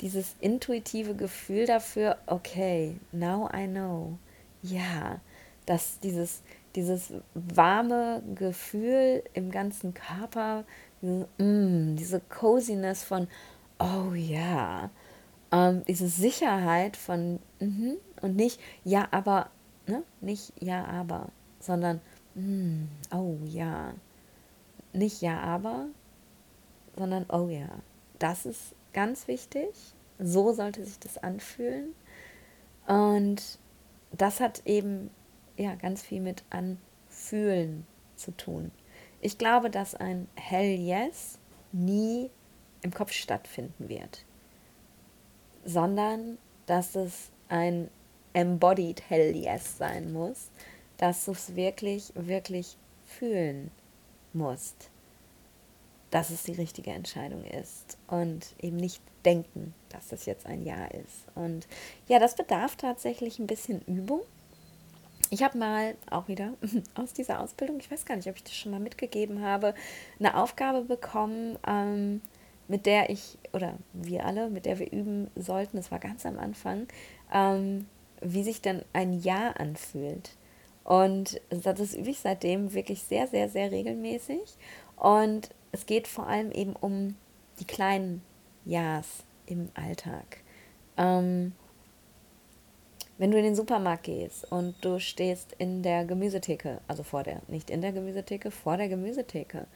dieses 0.00 0.36
intuitive 0.40 1.14
Gefühl 1.14 1.66
dafür, 1.66 2.16
okay, 2.26 2.98
now 3.12 3.48
I 3.54 3.66
know. 3.66 4.18
Ja, 4.62 5.20
dass 5.66 6.00
dieses, 6.00 6.42
dieses 6.74 7.12
warme 7.34 8.22
Gefühl 8.34 9.22
im 9.34 9.50
ganzen 9.50 9.94
Körper, 9.94 10.64
diese, 11.02 11.28
mm, 11.38 11.96
diese 11.96 12.20
Coziness 12.20 13.02
von, 13.02 13.28
oh 13.78 14.12
ja, 14.14 14.90
ähm, 15.52 15.82
diese 15.86 16.08
Sicherheit 16.08 16.96
von, 16.96 17.38
mm, 17.60 17.92
und 18.22 18.36
nicht, 18.36 18.60
ja, 18.84 19.08
aber, 19.10 19.50
ne? 19.86 20.02
nicht 20.20 20.52
ja, 20.60 20.84
aber, 20.84 21.28
sondern, 21.58 22.00
mm, 22.34 22.84
oh 23.12 23.36
ja, 23.44 23.94
nicht 24.92 25.22
ja, 25.22 25.40
aber, 25.40 25.86
sondern 26.96 27.26
oh 27.30 27.48
ja, 27.48 27.68
das 28.18 28.46
ist 28.46 28.74
ganz 28.92 29.28
wichtig. 29.28 29.70
So 30.18 30.52
sollte 30.52 30.84
sich 30.84 30.98
das 30.98 31.18
anfühlen. 31.18 31.94
Und 32.86 33.58
das 34.12 34.40
hat 34.40 34.62
eben 34.66 35.10
ja 35.56 35.74
ganz 35.74 36.02
viel 36.02 36.20
mit 36.20 36.42
Anfühlen 36.50 37.86
zu 38.16 38.32
tun. 38.32 38.70
Ich 39.20 39.38
glaube, 39.38 39.70
dass 39.70 39.94
ein 39.94 40.28
Hell 40.34 40.78
Yes 40.78 41.38
nie 41.72 42.30
im 42.82 42.92
Kopf 42.92 43.12
stattfinden 43.12 43.88
wird, 43.88 44.24
sondern 45.64 46.38
dass 46.66 46.94
es 46.96 47.30
ein 47.48 47.90
embodied 48.32 49.08
Hell 49.08 49.36
Yes 49.36 49.78
sein 49.78 50.12
muss, 50.12 50.50
dass 50.96 51.24
du 51.24 51.32
es 51.32 51.56
wirklich, 51.56 52.12
wirklich 52.14 52.76
fühlen 53.04 53.70
musst 54.32 54.89
dass 56.10 56.30
es 56.30 56.42
die 56.42 56.52
richtige 56.52 56.90
Entscheidung 56.90 57.44
ist 57.44 57.96
und 58.08 58.54
eben 58.60 58.76
nicht 58.76 59.00
denken, 59.24 59.74
dass 59.90 60.08
das 60.08 60.26
jetzt 60.26 60.46
ein 60.46 60.64
Ja 60.64 60.86
ist. 60.86 61.26
Und 61.34 61.66
ja, 62.08 62.18
das 62.18 62.34
bedarf 62.34 62.76
tatsächlich 62.76 63.38
ein 63.38 63.46
bisschen 63.46 63.82
Übung. 63.82 64.20
Ich 65.30 65.42
habe 65.42 65.58
mal 65.58 65.94
auch 66.10 66.26
wieder 66.26 66.54
aus 66.94 67.12
dieser 67.12 67.40
Ausbildung, 67.40 67.78
ich 67.78 67.90
weiß 67.90 68.04
gar 68.04 68.16
nicht, 68.16 68.28
ob 68.28 68.36
ich 68.36 68.44
das 68.44 68.54
schon 68.54 68.72
mal 68.72 68.80
mitgegeben 68.80 69.42
habe, 69.42 69.74
eine 70.18 70.36
Aufgabe 70.36 70.82
bekommen, 70.82 71.58
ähm, 71.66 72.22
mit 72.66 72.86
der 72.86 73.10
ich, 73.10 73.38
oder 73.52 73.74
wir 73.92 74.24
alle, 74.24 74.48
mit 74.48 74.64
der 74.64 74.78
wir 74.78 74.92
üben 74.92 75.30
sollten, 75.36 75.76
das 75.76 75.90
war 75.90 75.98
ganz 75.98 76.24
am 76.24 76.38
Anfang, 76.38 76.86
ähm, 77.32 77.86
wie 78.20 78.42
sich 78.42 78.60
dann 78.60 78.82
ein 78.92 79.20
Ja 79.20 79.52
anfühlt. 79.52 80.30
Und 80.84 81.40
das 81.50 81.94
übe 81.94 82.10
ich 82.10 82.20
seitdem 82.20 82.72
wirklich 82.74 83.02
sehr, 83.02 83.26
sehr, 83.28 83.48
sehr 83.48 83.70
regelmäßig. 83.70 84.56
Und 84.96 85.50
es 85.72 85.86
geht 85.86 86.08
vor 86.08 86.26
allem 86.26 86.50
eben 86.50 86.74
um 86.74 87.16
die 87.58 87.66
kleinen 87.66 88.22
Ja's 88.64 89.24
im 89.46 89.70
Alltag. 89.74 90.38
Ähm, 90.96 91.52
wenn 93.18 93.30
du 93.30 93.36
in 93.36 93.44
den 93.44 93.54
Supermarkt 93.54 94.04
gehst 94.04 94.50
und 94.50 94.74
du 94.82 94.98
stehst 94.98 95.52
in 95.58 95.82
der 95.82 96.04
Gemüsetheke, 96.04 96.80
also 96.88 97.02
vor 97.02 97.22
der, 97.22 97.42
nicht 97.48 97.68
in 97.68 97.82
der 97.82 97.92
Gemüsetheke, 97.92 98.50
vor 98.50 98.76
der 98.76 98.88
Gemüsetheke, 98.88 99.66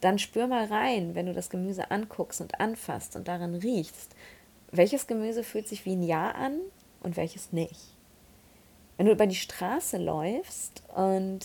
dann 0.00 0.18
spür 0.18 0.46
mal 0.46 0.66
rein, 0.66 1.14
wenn 1.14 1.26
du 1.26 1.32
das 1.32 1.48
Gemüse 1.48 1.90
anguckst 1.90 2.42
und 2.42 2.60
anfasst 2.60 3.16
und 3.16 3.26
daran 3.26 3.54
riechst, 3.54 4.14
welches 4.70 5.06
Gemüse 5.06 5.44
fühlt 5.44 5.66
sich 5.66 5.86
wie 5.86 5.96
ein 5.96 6.02
Ja 6.02 6.32
an 6.32 6.60
und 7.02 7.16
welches 7.16 7.52
nicht. 7.52 7.96
Wenn 8.96 9.06
du 9.06 9.12
über 9.12 9.26
die 9.26 9.34
Straße 9.34 9.96
läufst 9.96 10.82
und 10.94 11.40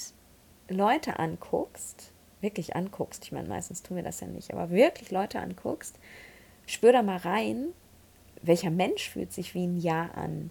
Leute 0.68 1.20
anguckst, 1.20 2.12
wirklich 2.42 2.76
anguckst, 2.76 3.24
ich 3.26 3.32
meine, 3.32 3.48
meistens 3.48 3.84
tun 3.84 3.98
wir 3.98 4.04
das 4.04 4.20
ja 4.20 4.28
nicht, 4.28 4.54
aber 4.54 4.70
wirklich 4.70 5.12
Leute 5.12 5.40
anguckst, 5.40 5.96
spür 6.66 6.94
da 6.94 7.02
mal 7.02 7.18
rein, 7.18 7.68
welcher 8.42 8.70
Mensch 8.70 9.10
fühlt 9.10 9.34
sich 9.34 9.54
wie 9.54 9.66
ein 9.66 9.80
Ja 9.80 10.10
an 10.16 10.50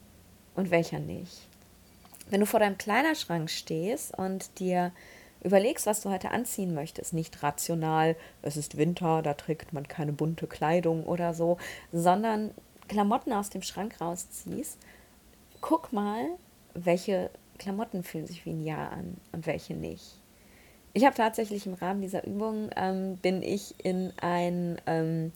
und 0.54 0.70
welcher 0.70 0.98
nicht. 0.98 1.48
Wenn 2.30 2.40
du 2.40 2.46
vor 2.46 2.60
deinem 2.60 2.76
Kleiderschrank 2.76 3.48
stehst 3.48 4.16
und 4.16 4.58
dir 4.58 4.92
überlegst, 5.42 5.86
was 5.86 6.02
du 6.02 6.10
heute 6.10 6.30
anziehen 6.30 6.74
möchtest, 6.74 7.14
nicht 7.14 7.42
rational, 7.42 8.16
es 8.42 8.56
ist 8.56 8.76
Winter, 8.76 9.22
da 9.22 9.34
trägt 9.34 9.72
man 9.72 9.88
keine 9.88 10.12
bunte 10.12 10.46
Kleidung 10.46 11.04
oder 11.04 11.32
so, 11.32 11.58
sondern 11.92 12.50
Klamotten 12.88 13.32
aus 13.32 13.50
dem 13.50 13.62
Schrank 13.62 14.00
rausziehst, 14.00 14.78
guck 15.60 15.92
mal, 15.92 16.24
welche 16.74 17.30
Klamotten 17.58 18.02
fühlen 18.02 18.26
sich 18.26 18.44
wie 18.44 18.50
ein 18.50 18.64
Ja 18.64 18.88
an 18.88 19.16
und 19.32 19.46
welche 19.46 19.74
nicht. 19.74 20.20
Ich 20.94 21.04
habe 21.04 21.14
tatsächlich 21.14 21.66
im 21.66 21.74
Rahmen 21.74 22.00
dieser 22.00 22.26
Übung 22.26 22.70
ähm, 22.76 23.16
bin 23.16 23.42
ich 23.42 23.74
in 23.84 24.12
ein 24.20 24.80
ähm, 24.86 25.32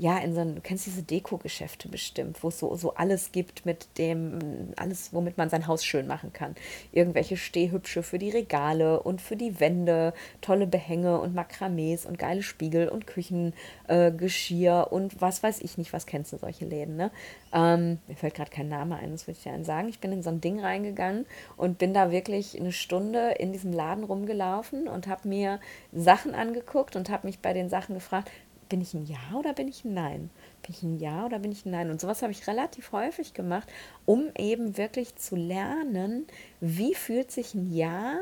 ja, 0.00 0.16
in 0.16 0.34
so 0.34 0.40
ein, 0.40 0.54
du 0.54 0.60
kennst 0.62 0.86
diese 0.86 1.02
Deko-Geschäfte 1.02 1.86
bestimmt, 1.88 2.42
wo 2.42 2.48
es 2.48 2.58
so, 2.58 2.74
so 2.74 2.94
alles 2.94 3.32
gibt 3.32 3.66
mit 3.66 3.86
dem, 3.98 4.72
alles, 4.76 5.12
womit 5.12 5.36
man 5.36 5.50
sein 5.50 5.66
Haus 5.66 5.84
schön 5.84 6.06
machen 6.06 6.32
kann. 6.32 6.54
Irgendwelche 6.90 7.36
Stehhübsche 7.36 8.02
für 8.02 8.18
die 8.18 8.30
Regale 8.30 9.02
und 9.02 9.20
für 9.20 9.36
die 9.36 9.60
Wände, 9.60 10.14
tolle 10.40 10.66
Behänge 10.66 11.20
und 11.20 11.34
Makramees 11.34 12.06
und 12.06 12.18
geile 12.18 12.42
Spiegel 12.42 12.88
und 12.88 13.06
Küchengeschirr 13.06 14.86
äh, 14.90 14.94
und 14.94 15.20
was 15.20 15.42
weiß 15.42 15.60
ich 15.60 15.76
nicht, 15.76 15.92
was 15.92 16.06
kennst 16.06 16.32
du 16.32 16.38
solche 16.38 16.64
Läden, 16.64 16.96
ne? 16.96 17.10
Ähm, 17.52 17.98
mir 18.08 18.16
fällt 18.16 18.36
gerade 18.36 18.50
kein 18.50 18.70
Name 18.70 18.96
ein, 18.96 19.10
das 19.10 19.26
würde 19.26 19.36
ich 19.36 19.42
dir 19.42 19.64
sagen. 19.64 19.88
Ich 19.90 19.98
bin 19.98 20.12
in 20.12 20.22
so 20.22 20.30
ein 20.30 20.40
Ding 20.40 20.60
reingegangen 20.60 21.26
und 21.58 21.76
bin 21.76 21.92
da 21.92 22.10
wirklich 22.10 22.58
eine 22.58 22.72
Stunde 22.72 23.32
in 23.32 23.52
diesem 23.52 23.74
Laden 23.74 24.04
rumgelaufen 24.04 24.88
und 24.88 25.08
habe 25.08 25.28
mir 25.28 25.60
Sachen 25.92 26.34
angeguckt 26.34 26.96
und 26.96 27.10
habe 27.10 27.26
mich 27.26 27.40
bei 27.40 27.52
den 27.52 27.68
Sachen 27.68 27.94
gefragt, 27.94 28.30
bin 28.70 28.80
ich 28.80 28.94
ein 28.94 29.04
Ja 29.04 29.18
oder 29.34 29.52
bin 29.52 29.68
ich 29.68 29.84
ein 29.84 29.92
Nein? 29.92 30.30
Bin 30.62 30.74
ich 30.74 30.82
ein 30.82 30.98
Ja 30.98 31.26
oder 31.26 31.40
bin 31.40 31.52
ich 31.52 31.66
ein 31.66 31.72
Nein? 31.72 31.90
Und 31.90 32.00
sowas 32.00 32.22
habe 32.22 32.32
ich 32.32 32.46
relativ 32.46 32.92
häufig 32.92 33.34
gemacht, 33.34 33.68
um 34.06 34.30
eben 34.38 34.78
wirklich 34.78 35.16
zu 35.16 35.36
lernen, 35.36 36.26
wie 36.60 36.94
fühlt 36.94 37.30
sich 37.30 37.54
ein 37.54 37.70
Ja 37.70 38.18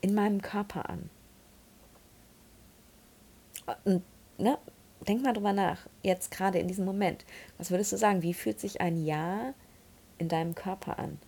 in 0.00 0.14
meinem 0.14 0.42
Körper 0.42 0.88
an. 0.88 1.10
Und, 3.84 4.02
ne, 4.38 4.58
denk 5.06 5.22
mal 5.22 5.32
drüber 5.32 5.52
nach, 5.52 5.86
jetzt 6.02 6.30
gerade 6.30 6.58
in 6.58 6.66
diesem 6.66 6.84
Moment. 6.84 7.24
Was 7.58 7.70
würdest 7.70 7.92
du 7.92 7.96
sagen? 7.96 8.22
Wie 8.22 8.34
fühlt 8.34 8.58
sich 8.58 8.80
ein 8.80 9.04
Ja 9.04 9.54
in 10.18 10.28
deinem 10.28 10.54
Körper 10.54 10.98
an? 10.98 11.18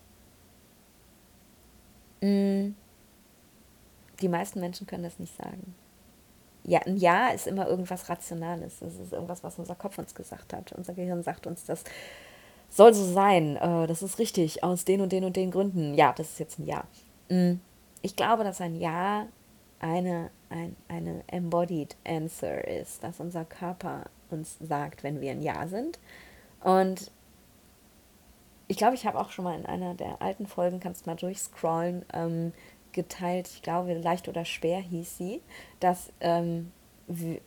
Hm, 2.23 2.75
die 4.21 4.29
meisten 4.29 4.61
Menschen 4.61 4.87
können 4.87 5.05
das 5.05 5.19
nicht 5.19 5.37
sagen 5.37 5.75
ja, 6.67 6.81
ein 6.81 6.97
Ja 6.97 7.29
ist 7.29 7.47
immer 7.47 7.69
irgendwas 7.69 8.09
Rationales. 8.09 8.83
Es 8.83 8.99
ist 8.99 9.13
irgendwas, 9.13 9.45
was 9.45 9.59
unser 9.59 9.75
Kopf 9.75 9.99
uns 9.99 10.15
gesagt 10.15 10.53
hat. 10.53 10.73
Unser 10.73 10.95
Gehirn 10.95 11.23
sagt 11.23 11.47
uns, 11.47 11.65
das 11.65 11.85
soll 12.69 12.93
so 12.93 13.05
sein. 13.05 13.57
Äh, 13.57 13.87
das 13.87 14.03
ist 14.03 14.19
richtig, 14.19 14.65
aus 14.65 14.85
den 14.85 15.01
und 15.01 15.13
den 15.13 15.25
und 15.25 15.37
den 15.37 15.51
Gründen. 15.51 15.95
Ja, 15.95 16.13
das 16.13 16.31
ist 16.33 16.41
jetzt 16.41 16.59
ein 16.59 16.67
Ja. 16.67 16.85
Mm, 17.29 17.61
ich 18.03 18.17
glaube, 18.17 18.45
dass 18.45 18.61
ein 18.61 18.75
Ja 18.77 19.27
eine, 19.79 20.31
ein, 20.49 20.77
eine 20.89 21.23
embodied 21.29 21.97
answer 22.05 22.67
ist, 22.67 23.05
dass 23.05 23.21
unser 23.21 23.45
Körper 23.45 24.05
uns 24.31 24.57
sagt, 24.61 25.05
wenn 25.05 25.21
wir 25.21 25.31
ein 25.31 25.43
Ja 25.43 25.69
sind. 25.69 25.99
Und 26.61 27.11
ich 28.69 28.77
glaube, 28.77 28.95
ich 28.95 29.07
habe 29.07 29.21
auch 29.21 29.31
schon 29.31 29.45
mal 29.45 29.59
in 29.59 29.67
einer 29.67 29.95
der 29.95 30.21
alten 30.21 30.47
Folgen, 30.47 30.81
kannst 30.81 31.07
mal 31.07 31.15
durchscrollen, 31.15 32.05
ähm, 32.13 32.53
geteilt, 32.97 33.49
ich 33.55 33.63
glaube, 33.63 33.95
leicht 33.95 34.29
oder 34.29 34.45
schwer 34.45 34.81
hieß 34.81 35.17
sie, 35.17 35.41
dass 35.79 36.11
ähm, 36.21 36.73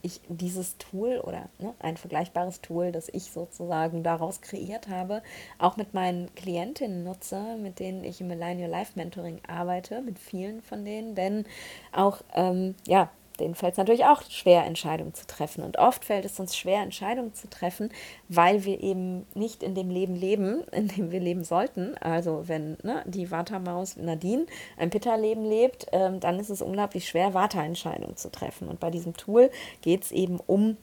ich 0.02 0.22
dieses 0.30 0.78
Tool 0.78 1.20
oder 1.20 1.50
ne, 1.60 1.74
ein 1.80 1.98
vergleichbares 1.98 2.62
Tool, 2.62 2.94
das 2.94 3.10
ich 3.10 3.32
sozusagen 3.32 4.04
daraus 4.04 4.40
kreiert 4.40 4.88
habe, 4.88 5.22
auch 5.58 5.76
mit 5.76 5.94
meinen 5.94 6.34
Klientinnen 6.36 7.04
nutze, 7.04 7.58
mit 7.62 7.80
denen 7.80 8.06
ich 8.06 8.22
im 8.22 8.28
Millennial 8.28 8.70
Life 8.70 8.94
Mentoring 8.96 9.42
arbeite, 9.48 10.02
mit 10.02 10.18
vielen 10.18 10.62
von 10.62 10.86
denen, 10.86 11.14
denn 11.14 11.46
auch 11.92 12.22
ähm, 12.34 12.76
ja, 12.88 13.10
denen 13.39 13.56
fällt 13.56 13.73
es 13.73 13.78
natürlich 13.78 14.06
auch 14.06 14.21
schwer, 14.30 14.65
Entscheidungen 14.65 15.13
zu 15.13 15.25
treffen. 15.28 15.63
Und 15.63 15.78
oft 15.78 16.06
fällt 16.06 16.25
es 16.25 16.39
uns 16.39 16.56
schwer, 16.56 16.82
Entscheidungen 16.82 17.34
zu 17.34 17.49
treffen, 17.49 17.89
weil 18.28 18.65
wir 18.65 18.82
eben 18.82 19.25
nicht 19.34 19.63
in 19.63 19.75
dem 19.75 19.89
Leben 19.89 20.15
leben, 20.15 20.63
in 20.71 20.88
dem 20.88 21.12
wir 21.12 21.19
leben 21.19 21.43
sollten. 21.43 21.97
Also 21.97 22.47
wenn 22.47 22.78
ne, 22.84 23.04
die 23.06 23.32
Watermaus 23.32 23.97
Nadine 23.97 24.45
ein 24.78 24.89
Pitta-Leben 24.89 25.45
lebt, 25.45 25.88
ähm, 25.91 26.19
dann 26.19 26.39
ist 26.39 26.49
es 26.49 26.62
unglaublich 26.62 27.08
schwer, 27.08 27.34
Vata-Entscheidungen 27.34 28.17
zu 28.17 28.32
treffen. 28.32 28.67
Und 28.67 28.80
bei 28.80 28.89
diesem 28.89 29.15
Tool 29.15 29.49
geht 29.82 30.04
es 30.04 30.12
eben 30.12 30.39
um 30.45 30.78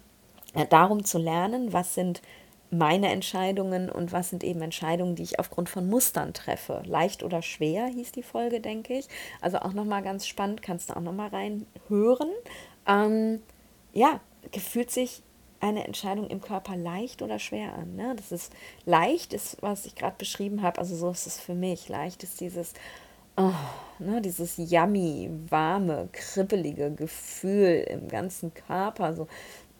äh, 0.54 0.66
darum 0.66 1.04
zu 1.04 1.18
lernen, 1.18 1.72
was 1.72 1.94
sind 1.94 2.22
meine 2.70 3.10
Entscheidungen 3.10 3.90
und 3.90 4.12
was 4.12 4.30
sind 4.30 4.42
eben 4.44 4.62
Entscheidungen, 4.62 5.14
die 5.14 5.22
ich 5.22 5.38
aufgrund 5.38 5.68
von 5.68 5.88
Mustern 5.88 6.34
treffe. 6.34 6.82
Leicht 6.84 7.22
oder 7.22 7.42
schwer 7.42 7.86
hieß 7.86 8.12
die 8.12 8.22
Folge, 8.22 8.60
denke 8.60 8.94
ich. 8.94 9.08
Also 9.40 9.58
auch 9.58 9.72
nochmal 9.72 10.02
ganz 10.02 10.26
spannend, 10.26 10.62
kannst 10.62 10.90
du 10.90 10.96
auch 10.96 11.00
nochmal 11.00 11.28
reinhören. 11.28 12.30
Ähm, 12.86 13.40
ja, 13.92 14.20
fühlt 14.52 14.90
sich 14.90 15.22
eine 15.60 15.84
Entscheidung 15.84 16.28
im 16.28 16.40
Körper 16.40 16.76
leicht 16.76 17.22
oder 17.22 17.38
schwer 17.38 17.74
an. 17.74 17.96
Ne? 17.96 18.14
Das 18.16 18.32
ist 18.32 18.52
leicht, 18.84 19.32
ist, 19.32 19.56
was 19.62 19.86
ich 19.86 19.94
gerade 19.94 20.16
beschrieben 20.18 20.62
habe, 20.62 20.78
also 20.78 20.94
so 20.96 21.10
ist 21.10 21.26
es 21.26 21.40
für 21.40 21.54
mich. 21.54 21.88
Leicht 21.88 22.22
ist 22.22 22.40
dieses, 22.40 22.74
oh, 23.36 23.52
ne, 23.98 24.20
dieses 24.20 24.56
yummy, 24.56 25.30
warme, 25.48 26.08
kribbelige 26.12 26.90
Gefühl 26.90 27.86
im 27.88 28.08
ganzen 28.08 28.52
Körper, 28.54 29.14
so, 29.14 29.28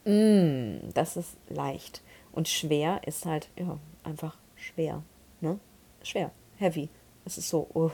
mm, 0.05 0.91
das 0.95 1.17
ist 1.17 1.37
leicht. 1.49 2.03
Und 2.37 2.49
schwer 2.49 3.01
ist 3.07 3.25
halt, 3.25 3.49
ja, 3.59 3.79
einfach 4.05 4.37
schwer, 4.57 5.03
ne? 5.41 5.59
Schwer, 6.03 6.31
heavy. 6.59 6.91
Es 7.25 7.39
ist 7.39 7.49
so, 7.49 7.67
oh, 7.73 7.91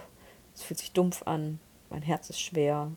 es 0.53 0.65
fühlt 0.65 0.81
sich 0.81 0.91
dumpf 0.91 1.23
an, 1.27 1.61
mein 1.91 2.03
Herz 2.03 2.29
ist 2.29 2.41
schwer, 2.41 2.91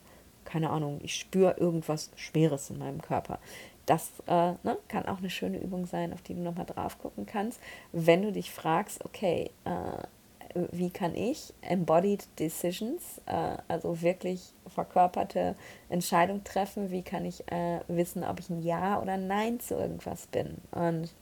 keine 0.44 0.70
Ahnung, 0.70 0.98
ich 1.04 1.14
spüre 1.14 1.56
irgendwas 1.56 2.10
Schweres 2.16 2.68
in 2.70 2.78
meinem 2.78 3.00
Körper. 3.00 3.38
Das 3.86 4.10
äh, 4.26 4.54
ne, 4.64 4.76
kann 4.88 5.06
auch 5.06 5.18
eine 5.18 5.30
schöne 5.30 5.58
Übung 5.58 5.86
sein, 5.86 6.12
auf 6.12 6.20
die 6.22 6.34
du 6.34 6.40
nochmal 6.40 6.66
drauf 6.66 6.98
gucken 6.98 7.26
kannst, 7.26 7.60
wenn 7.92 8.22
du 8.22 8.32
dich 8.32 8.50
fragst, 8.50 9.04
okay, 9.04 9.52
äh, 9.64 10.62
wie 10.72 10.90
kann 10.90 11.14
ich 11.14 11.54
embodied 11.60 12.26
decisions, 12.40 13.20
äh, 13.26 13.58
also 13.68 14.02
wirklich 14.02 14.52
verkörperte 14.66 15.54
Entscheidungen 15.90 16.42
treffen, 16.42 16.90
wie 16.90 17.02
kann 17.02 17.24
ich 17.24 17.46
äh, 17.52 17.78
wissen, 17.86 18.24
ob 18.24 18.40
ich 18.40 18.50
ein 18.50 18.62
Ja 18.62 19.00
oder 19.00 19.12
ein 19.12 19.28
Nein 19.28 19.60
zu 19.60 19.74
irgendwas 19.74 20.26
bin. 20.26 20.56
Und 20.72 21.14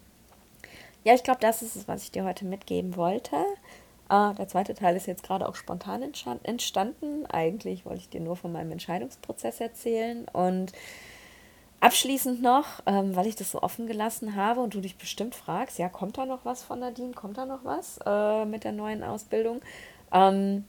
ja, 1.05 1.15
ich 1.15 1.23
glaube, 1.23 1.41
das 1.41 1.63
ist 1.63 1.77
es, 1.77 1.87
was 1.87 2.03
ich 2.03 2.11
dir 2.11 2.25
heute 2.25 2.45
mitgeben 2.45 2.97
wollte. 2.97 3.37
Uh, 4.11 4.35
der 4.35 4.49
zweite 4.49 4.75
Teil 4.75 4.97
ist 4.97 5.07
jetzt 5.07 5.23
gerade 5.23 5.49
auch 5.49 5.55
spontan 5.55 6.03
entstanden. 6.03 7.25
Eigentlich 7.27 7.87
wollte 7.87 8.01
ich 8.01 8.11
dir 8.11 8.21
nur 8.21 8.37
von 8.37 8.53
meinem 8.53 8.73
Entscheidungsprozess 8.73 9.61
erzählen. 9.61 10.27
Und 10.31 10.73
abschließend 11.81 12.43
noch, 12.43 12.83
ähm, 12.87 13.17
weil 13.17 13.27
ich 13.27 13.37
das 13.37 13.51
so 13.51 13.63
offen 13.63 13.87
gelassen 13.87 14.37
habe 14.37 14.61
und 14.61 14.75
du 14.75 14.81
dich 14.81 14.97
bestimmt 14.97 15.35
fragst, 15.35 15.79
ja, 15.79 15.89
kommt 15.89 16.19
da 16.19 16.27
noch 16.27 16.45
was 16.45 16.63
von 16.63 16.81
Nadine? 16.81 17.13
Kommt 17.13 17.39
da 17.39 17.47
noch 17.47 17.65
was 17.65 17.99
äh, 18.05 18.45
mit 18.47 18.65
der 18.65 18.73
neuen 18.73 19.03
Ausbildung? 19.03 19.61
Ähm, 20.13 20.65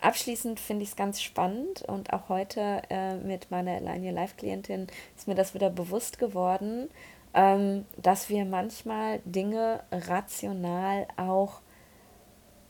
abschließend 0.00 0.60
finde 0.60 0.82
ich 0.82 0.90
es 0.90 0.96
ganz 0.96 1.22
spannend 1.22 1.82
und 1.82 2.12
auch 2.12 2.28
heute 2.28 2.82
äh, 2.90 3.16
mit 3.16 3.50
meiner 3.50 3.72
Alignia 3.72 4.12
Live-Klientin 4.12 4.88
ist 5.16 5.28
mir 5.28 5.34
das 5.34 5.54
wieder 5.54 5.70
bewusst 5.70 6.18
geworden, 6.18 6.88
ähm, 7.34 7.86
dass 7.96 8.28
wir 8.28 8.44
manchmal 8.44 9.20
Dinge 9.24 9.82
rational 9.92 11.06
auch 11.16 11.60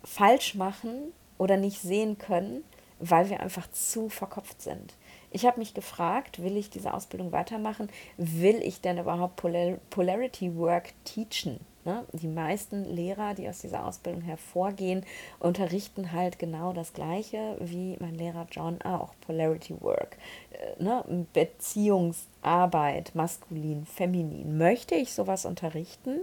falsch 0.04 0.54
machen 0.54 1.12
oder 1.38 1.56
nicht 1.56 1.80
sehen 1.80 2.18
können, 2.18 2.64
weil 2.98 3.30
wir 3.30 3.40
einfach 3.40 3.70
zu 3.70 4.08
verkopft 4.08 4.60
sind. 4.62 4.94
Ich 5.30 5.46
habe 5.46 5.60
mich 5.60 5.74
gefragt, 5.74 6.42
will 6.42 6.56
ich 6.56 6.70
diese 6.70 6.92
Ausbildung 6.92 7.30
weitermachen? 7.32 7.88
Will 8.16 8.60
ich 8.62 8.80
denn 8.80 8.98
überhaupt 8.98 9.36
Polar 9.36 9.78
Polarity 9.90 10.56
Work 10.56 10.92
teachen? 11.04 11.60
Ne? 11.84 12.04
Die 12.12 12.28
meisten 12.28 12.84
Lehrer, 12.84 13.34
die 13.34 13.48
aus 13.48 13.60
dieser 13.60 13.86
Ausbildung 13.86 14.22
hervorgehen, 14.22 15.06
unterrichten 15.38 16.12
halt 16.12 16.38
genau 16.38 16.72
das 16.72 16.92
Gleiche 16.92 17.56
wie 17.60 17.96
mein 18.00 18.16
Lehrer 18.16 18.46
John 18.50 18.82
auch, 18.82 19.14
Polarity 19.26 19.80
Work. 19.80 20.18
Äh, 20.50 20.82
ne? 20.82 21.26
Beziehungsarbeit, 21.32 23.14
maskulin, 23.14 23.86
feminin. 23.86 24.58
Möchte 24.58 24.94
ich 24.94 25.14
sowas 25.14 25.46
unterrichten? 25.46 26.20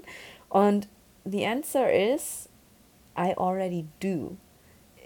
Und 0.49 0.87
the 1.25 1.45
answer 1.45 1.91
is, 1.91 2.49
I 3.17 3.33
already 3.35 3.87
do. 3.99 4.37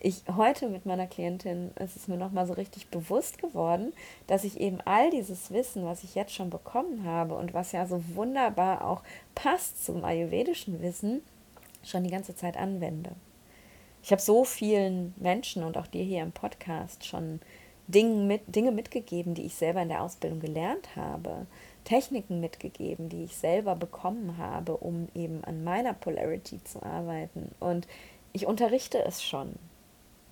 Ich 0.04 0.24
heute 0.36 0.68
mit 0.68 0.88
meiner 0.88 1.06
Klientin 1.06 1.70
ist 1.80 1.96
es 1.96 2.08
mir 2.08 2.18
nochmal 2.18 2.48
so 2.48 2.54
richtig 2.54 2.88
bewusst 2.88 3.38
geworden, 3.38 3.94
dass 4.26 4.44
ich 4.44 4.60
eben 4.60 4.82
all 4.82 5.12
dieses 5.12 5.52
Wissen, 5.52 5.86
was 5.86 6.04
ich 6.04 6.16
jetzt 6.16 6.34
schon 6.34 6.50
bekommen 6.50 7.06
habe 7.06 7.36
und 7.36 7.54
was 7.54 7.72
ja 7.72 7.86
so 7.86 8.04
wunderbar 8.16 8.84
auch 8.84 9.04
passt 9.36 9.86
zum 9.86 10.04
ayurvedischen 10.04 10.82
Wissen, 10.82 11.22
schon 11.84 12.04
die 12.04 12.10
ganze 12.10 12.36
Zeit 12.36 12.58
anwende. 12.58 13.12
Ich 14.02 14.12
habe 14.12 14.24
so 14.24 14.44
vielen 14.44 15.14
Menschen 15.18 15.64
und 15.64 15.78
auch 15.78 15.86
dir 15.86 16.04
hier 16.04 16.24
im 16.24 16.32
Podcast 16.32 17.06
schon 17.06 17.40
Dinge, 17.86 18.16
mit, 18.26 18.56
Dinge 18.56 18.72
mitgegeben, 18.72 19.36
die 19.36 19.46
ich 19.46 19.54
selber 19.54 19.84
in 19.84 19.90
der 19.90 20.02
Ausbildung 20.02 20.40
gelernt 20.40 20.96
habe, 20.96 21.46
Techniken 21.84 22.40
mitgegeben, 22.40 23.08
die 23.08 23.26
ich 23.26 23.36
selber 23.36 23.76
bekommen 23.76 24.40
habe, 24.40 24.78
um 24.78 25.10
eben 25.14 25.44
an 25.44 25.64
meiner 25.64 25.94
Polarity 25.94 26.64
zu 26.64 26.82
arbeiten. 26.82 27.54
Und 27.60 27.88
ich 28.34 28.48
unterrichte 28.48 29.06
es 29.06 29.22
schon. 29.22 29.60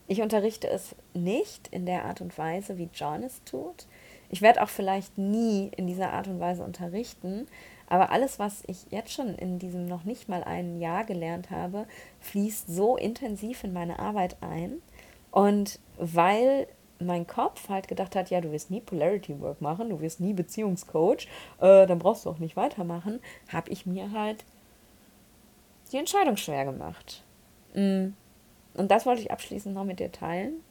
Ich 0.10 0.24
unterrichte 0.24 0.68
es 0.68 0.96
nicht 1.14 1.68
in 1.68 1.86
der 1.86 2.06
Art 2.06 2.20
und 2.20 2.36
Weise, 2.36 2.80
wie 2.80 2.90
John 2.92 3.22
es 3.22 3.44
tut. 3.44 3.86
Ich 4.32 4.42
werde 4.42 4.64
auch 4.64 4.70
vielleicht 4.70 5.20
nie 5.20 5.70
in 5.78 5.86
dieser 5.86 6.14
Art 6.14 6.28
und 6.28 6.40
Weise 6.40 6.64
unterrichten, 6.64 7.46
aber 7.86 8.10
alles, 8.10 8.40
was 8.40 8.64
ich 8.66 8.88
jetzt 8.90 9.14
schon 9.14 9.36
in 9.36 9.60
diesem 9.60 9.86
noch 9.86 10.06
nicht 10.06 10.28
mal 10.28 10.44
ein 10.44 10.80
Jahr 10.80 11.04
gelernt 11.04 11.52
habe, 11.52 11.86
fließt 12.22 12.74
so 12.74 12.98
intensiv 12.98 13.64
in 13.64 13.72
meine 13.72 14.00
Arbeit 14.00 14.38
ein. 14.42 14.82
Und 15.30 15.80
weil 15.98 16.68
mein 17.00 17.28
Kopf 17.28 17.70
halt 17.70 17.88
gedacht 17.88 18.16
hat, 18.16 18.32
ja, 18.32 18.42
du 18.42 18.52
wirst 18.52 18.72
nie 18.72 18.82
Polarity 18.82 19.40
Work 19.40 19.62
machen, 19.62 19.90
du 19.90 20.02
wirst 20.02 20.20
nie 20.20 20.34
Beziehungscoach, 20.34 21.28
äh, 21.60 21.86
dann 21.86 22.00
brauchst 22.00 22.26
du 22.26 22.32
auch 22.32 22.40
nicht 22.40 22.56
weitermachen, 22.56 23.20
habe 23.54 23.70
ich 23.70 23.86
mir 23.86 24.12
halt 24.12 24.44
die 25.92 25.98
Entscheidung 25.98 26.36
schwer 26.36 26.66
gemacht. 26.66 27.24
Mm. 27.76 28.14
Und 28.74 28.92
das 28.92 29.06
wollte 29.06 29.22
ich 29.22 29.32
abschließend 29.32 29.76
noch 29.76 29.84
mit 29.84 30.00
dir 30.00 30.12
teilen, 30.12 30.64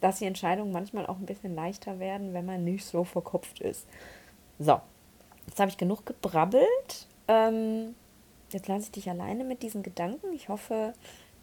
dass 0.00 0.18
die 0.18 0.26
Entscheidungen 0.26 0.72
manchmal 0.72 1.06
auch 1.06 1.18
ein 1.18 1.26
bisschen 1.26 1.54
leichter 1.54 1.98
werden, 1.98 2.34
wenn 2.34 2.46
man 2.46 2.64
nicht 2.64 2.84
so 2.84 3.04
verkopft 3.04 3.60
ist. 3.60 3.86
So, 4.58 4.80
jetzt 5.46 5.60
habe 5.60 5.70
ich 5.70 5.76
genug 5.76 6.06
gebrabbelt. 6.06 7.06
Ähm, 7.28 7.94
jetzt 8.50 8.68
lasse 8.68 8.84
ich 8.84 8.90
dich 8.92 9.10
alleine 9.10 9.44
mit 9.44 9.62
diesen 9.62 9.82
Gedanken. 9.82 10.32
Ich 10.32 10.48
hoffe, 10.48 10.94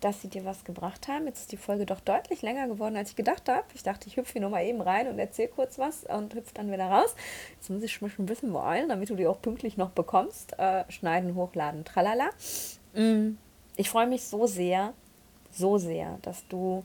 dass 0.01 0.21
sie 0.21 0.27
dir 0.27 0.43
was 0.43 0.63
gebracht 0.63 1.07
haben. 1.07 1.27
Jetzt 1.27 1.41
ist 1.41 1.51
die 1.51 1.57
Folge 1.57 1.85
doch 1.85 1.99
deutlich 1.99 2.41
länger 2.41 2.67
geworden, 2.67 2.97
als 2.97 3.11
ich 3.11 3.15
gedacht 3.15 3.47
habe. 3.47 3.65
Ich 3.73 3.83
dachte, 3.83 4.07
ich 4.07 4.17
hüpfe 4.17 4.33
hier 4.33 4.41
nur 4.41 4.49
mal 4.49 4.65
eben 4.65 4.81
rein 4.81 5.07
und 5.07 5.19
erzähle 5.19 5.49
kurz 5.49 5.77
was 5.77 6.03
und 6.05 6.33
hüpfe 6.33 6.53
dann 6.55 6.71
wieder 6.71 6.87
raus. 6.87 7.15
Jetzt 7.55 7.69
muss 7.69 7.83
ich 7.83 8.01
mich 8.01 8.17
ein 8.17 8.25
bisschen 8.25 8.51
beeilen, 8.51 8.89
damit 8.89 9.09
du 9.09 9.15
die 9.15 9.27
auch 9.27 9.41
pünktlich 9.41 9.77
noch 9.77 9.91
bekommst. 9.91 10.57
Äh, 10.59 10.83
schneiden, 10.91 11.35
hochladen, 11.35 11.85
tralala. 11.85 12.31
Mm, 12.93 13.37
ich 13.77 13.89
freue 13.89 14.07
mich 14.07 14.23
so 14.23 14.47
sehr, 14.47 14.93
so 15.51 15.77
sehr, 15.77 16.17
dass 16.21 16.47
du 16.47 16.83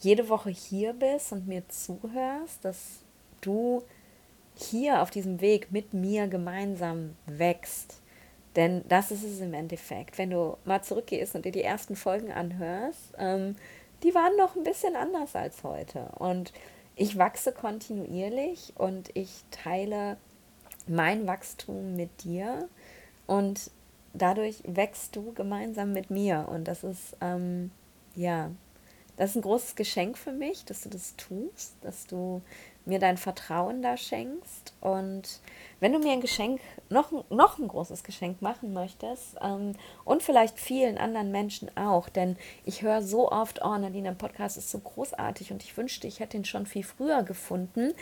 jede 0.00 0.28
Woche 0.28 0.50
hier 0.50 0.92
bist 0.92 1.32
und 1.32 1.46
mir 1.46 1.68
zuhörst, 1.68 2.64
dass 2.64 3.00
du 3.40 3.82
hier 4.56 5.02
auf 5.02 5.10
diesem 5.10 5.40
Weg 5.40 5.72
mit 5.72 5.94
mir 5.94 6.28
gemeinsam 6.28 7.16
wächst 7.26 8.00
denn 8.56 8.84
das 8.88 9.10
ist 9.10 9.24
es 9.24 9.40
im 9.40 9.54
Endeffekt. 9.54 10.18
Wenn 10.18 10.30
du 10.30 10.56
mal 10.64 10.82
zurückgehst 10.82 11.34
und 11.34 11.44
dir 11.44 11.52
die 11.52 11.62
ersten 11.62 11.96
Folgen 11.96 12.32
anhörst, 12.32 13.12
ähm, 13.18 13.56
die 14.02 14.14
waren 14.14 14.36
noch 14.36 14.54
ein 14.54 14.64
bisschen 14.64 14.96
anders 14.96 15.34
als 15.34 15.64
heute. 15.64 16.10
Und 16.18 16.52
ich 16.94 17.18
wachse 17.18 17.52
kontinuierlich 17.52 18.72
und 18.76 19.10
ich 19.14 19.30
teile 19.50 20.16
mein 20.86 21.26
Wachstum 21.26 21.96
mit 21.96 22.22
dir 22.22 22.68
und 23.26 23.70
dadurch 24.12 24.62
wächst 24.66 25.16
du 25.16 25.32
gemeinsam 25.32 25.92
mit 25.92 26.10
mir. 26.10 26.46
Und 26.48 26.68
das 26.68 26.84
ist, 26.84 27.16
ähm, 27.20 27.72
ja, 28.14 28.50
das 29.16 29.30
ist 29.30 29.36
ein 29.36 29.42
großes 29.42 29.76
Geschenk 29.76 30.18
für 30.18 30.32
mich, 30.32 30.64
dass 30.64 30.82
du 30.82 30.88
das 30.88 31.14
tust, 31.16 31.74
dass 31.82 32.06
du 32.06 32.42
mir 32.84 32.98
dein 32.98 33.16
Vertrauen 33.16 33.82
da 33.82 33.96
schenkst. 33.96 34.74
Und 34.80 35.40
wenn 35.80 35.92
du 35.92 35.98
mir 35.98 36.12
ein 36.12 36.20
Geschenk, 36.20 36.60
noch, 36.88 37.12
noch 37.30 37.58
ein 37.58 37.68
großes 37.68 38.04
Geschenk 38.04 38.40
machen 38.40 38.72
möchtest 38.72 39.36
ähm, 39.42 39.72
und 40.04 40.22
vielleicht 40.22 40.58
vielen 40.58 40.98
anderen 40.98 41.30
Menschen 41.30 41.70
auch, 41.76 42.08
denn 42.08 42.36
ich 42.64 42.82
höre 42.82 43.02
so 43.02 43.30
oft, 43.30 43.62
oh 43.64 43.76
Nadine, 43.76 44.08
der 44.10 44.16
Podcast 44.16 44.56
ist 44.56 44.70
so 44.70 44.78
großartig 44.78 45.50
und 45.52 45.62
ich 45.62 45.76
wünschte, 45.76 46.06
ich 46.06 46.20
hätte 46.20 46.36
ihn 46.36 46.44
schon 46.44 46.66
viel 46.66 46.84
früher 46.84 47.22
gefunden. 47.22 47.92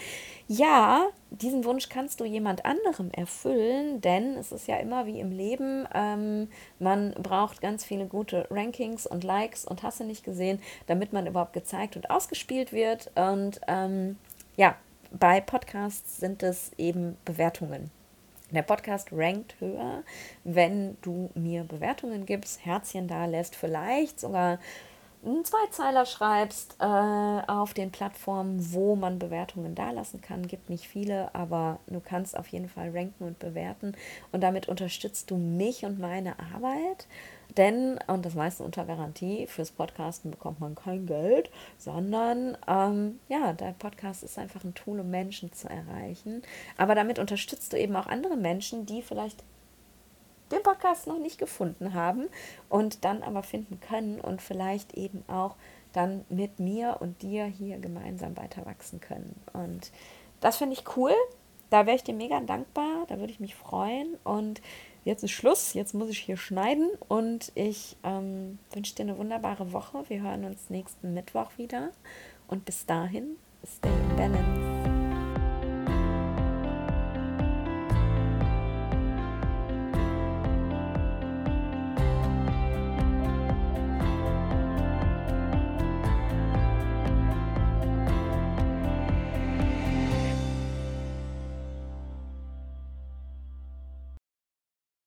Ja, 0.47 1.07
diesen 1.31 1.65
Wunsch 1.65 1.89
kannst 1.89 2.21
du 2.21 2.25
jemand 2.25 2.65
anderem 2.65 3.11
erfüllen, 3.11 4.01
denn 4.01 4.37
es 4.37 4.53
ist 4.53 4.69
ja 4.69 4.77
immer 4.77 5.07
wie 5.07 5.21
im 5.21 5.33
Leben, 5.33 5.89
ähm, 5.95 6.49
man 6.79 7.15
braucht 7.15 7.61
ganz 7.61 7.85
viele 7.85 8.07
gute 8.07 8.47
Rankings 8.51 9.07
und 9.07 9.25
Likes 9.25 9.65
und 9.65 9.83
hast 9.83 10.01
du 10.01 10.05
nicht 10.05 10.25
gesehen, 10.25 10.61
damit 10.87 11.13
man 11.13 11.27
überhaupt 11.27 11.53
gezeigt 11.53 11.97
und 11.97 12.11
ausgespielt 12.11 12.73
wird. 12.73 13.11
Und 13.15 13.61
ähm, 13.67 14.19
ja, 14.57 14.77
bei 15.11 15.41
Podcasts 15.41 16.19
sind 16.19 16.43
es 16.43 16.73
eben 16.79 17.17
Bewertungen. 17.25 17.91
Der 18.51 18.63
Podcast 18.63 19.09
rankt 19.13 19.59
höher, 19.61 20.03
wenn 20.45 20.99
du 21.01 21.31
mir 21.35 21.65
Bewertungen 21.65 22.27
gibst, 22.27 22.65
Herzchen 22.65 23.09
da 23.09 23.25
lässt, 23.25 23.57
vielleicht 23.57 24.21
sogar 24.21 24.59
einen 25.25 25.45
Zweizeiler 25.45 26.05
schreibst 26.05 26.77
äh, 26.81 26.85
auf 26.85 27.75
den 27.75 27.93
Plattformen, 27.93 28.73
wo 28.73 28.97
man 28.97 29.19
Bewertungen 29.19 29.75
dalassen 29.75 30.21
kann. 30.21 30.47
Gibt 30.47 30.69
nicht 30.69 30.89
viele, 30.89 31.35
aber 31.35 31.79
du 31.87 32.01
kannst 32.01 32.37
auf 32.37 32.49
jeden 32.49 32.69
Fall 32.69 32.91
ranken 32.91 33.25
und 33.25 33.39
bewerten. 33.39 33.95
Und 34.33 34.43
damit 34.43 34.69
unterstützt 34.69 35.31
du 35.31 35.37
mich 35.37 35.85
und 35.85 36.01
meine 36.01 36.35
Arbeit. 36.55 37.07
Denn, 37.57 37.99
und 38.07 38.25
das 38.25 38.35
meiste 38.35 38.63
unter 38.63 38.85
Garantie, 38.85 39.47
fürs 39.47 39.71
Podcasten 39.71 40.31
bekommt 40.31 40.61
man 40.61 40.75
kein 40.75 41.07
Geld, 41.07 41.51
sondern 41.77 42.57
ähm, 42.67 43.21
ja, 43.29 43.53
dein 43.53 43.77
Podcast 43.77 44.23
ist 44.23 44.39
einfach 44.39 44.65
ein 44.65 44.75
Tool, 44.75 45.01
um 45.01 45.11
Menschen 45.11 45.53
zu 45.53 45.69
erreichen. 45.69 46.43
Aber 46.79 46.95
damit 46.95 47.19
unterstützt 47.19 47.73
du 47.73 47.79
eben 47.79 47.95
auch 47.95 48.07
andere 48.07 48.37
Menschen, 48.37 48.87
die 48.87 49.03
vielleicht 49.03 49.45
den 50.53 50.63
Podcast 50.63 51.07
noch 51.07 51.19
nicht 51.19 51.39
gefunden 51.39 51.95
haben 51.95 52.29
und 52.69 53.05
dann 53.05 53.23
aber 53.23 53.43
finden 53.43 53.81
können 53.81 54.21
und 54.21 54.43
vielleicht 54.43 54.95
eben 54.95 55.25
auch 55.29 55.57
dann 55.93 56.25
mit 56.29 56.59
mir 56.59 56.99
und 57.01 57.23
dir 57.23 57.45
hier 57.45 57.79
gemeinsam 57.79 58.37
weiter 58.37 58.65
wachsen 58.67 59.01
können. 59.01 59.41
Und 59.53 59.91
das 60.41 60.57
finde 60.57 60.75
ich 60.75 60.97
cool. 60.97 61.15
Da 61.71 61.87
wäre 61.87 61.97
ich 61.97 62.05
dir 62.05 62.15
mega 62.15 62.41
dankbar. 62.41 63.07
Da 63.09 63.19
würde 63.19 63.33
ich 63.33 63.41
mich 63.41 63.55
freuen. 63.55 64.17
Und 64.25 64.61
jetzt 65.05 65.23
ist 65.25 65.31
Schluss. 65.31 65.73
Jetzt 65.73 65.95
muss 65.95 66.11
ich 66.11 66.19
hier 66.19 66.37
schneiden. 66.37 66.91
Und 67.09 67.53
ich 67.55 67.97
ähm, 68.05 68.59
wünsche 68.73 68.95
dir 68.95 69.03
eine 69.03 69.17
wunderbare 69.17 69.73
Woche. 69.73 70.05
Wir 70.09 70.23
hören 70.23 70.45
uns 70.45 70.69
nächsten 70.69 71.15
Mittwoch 71.15 71.53
wieder. 71.57 71.91
Und 72.47 72.65
bis 72.67 72.85
dahin, 72.85 73.37
stay 73.65 73.89
in 73.89 74.17
balance. 74.17 74.82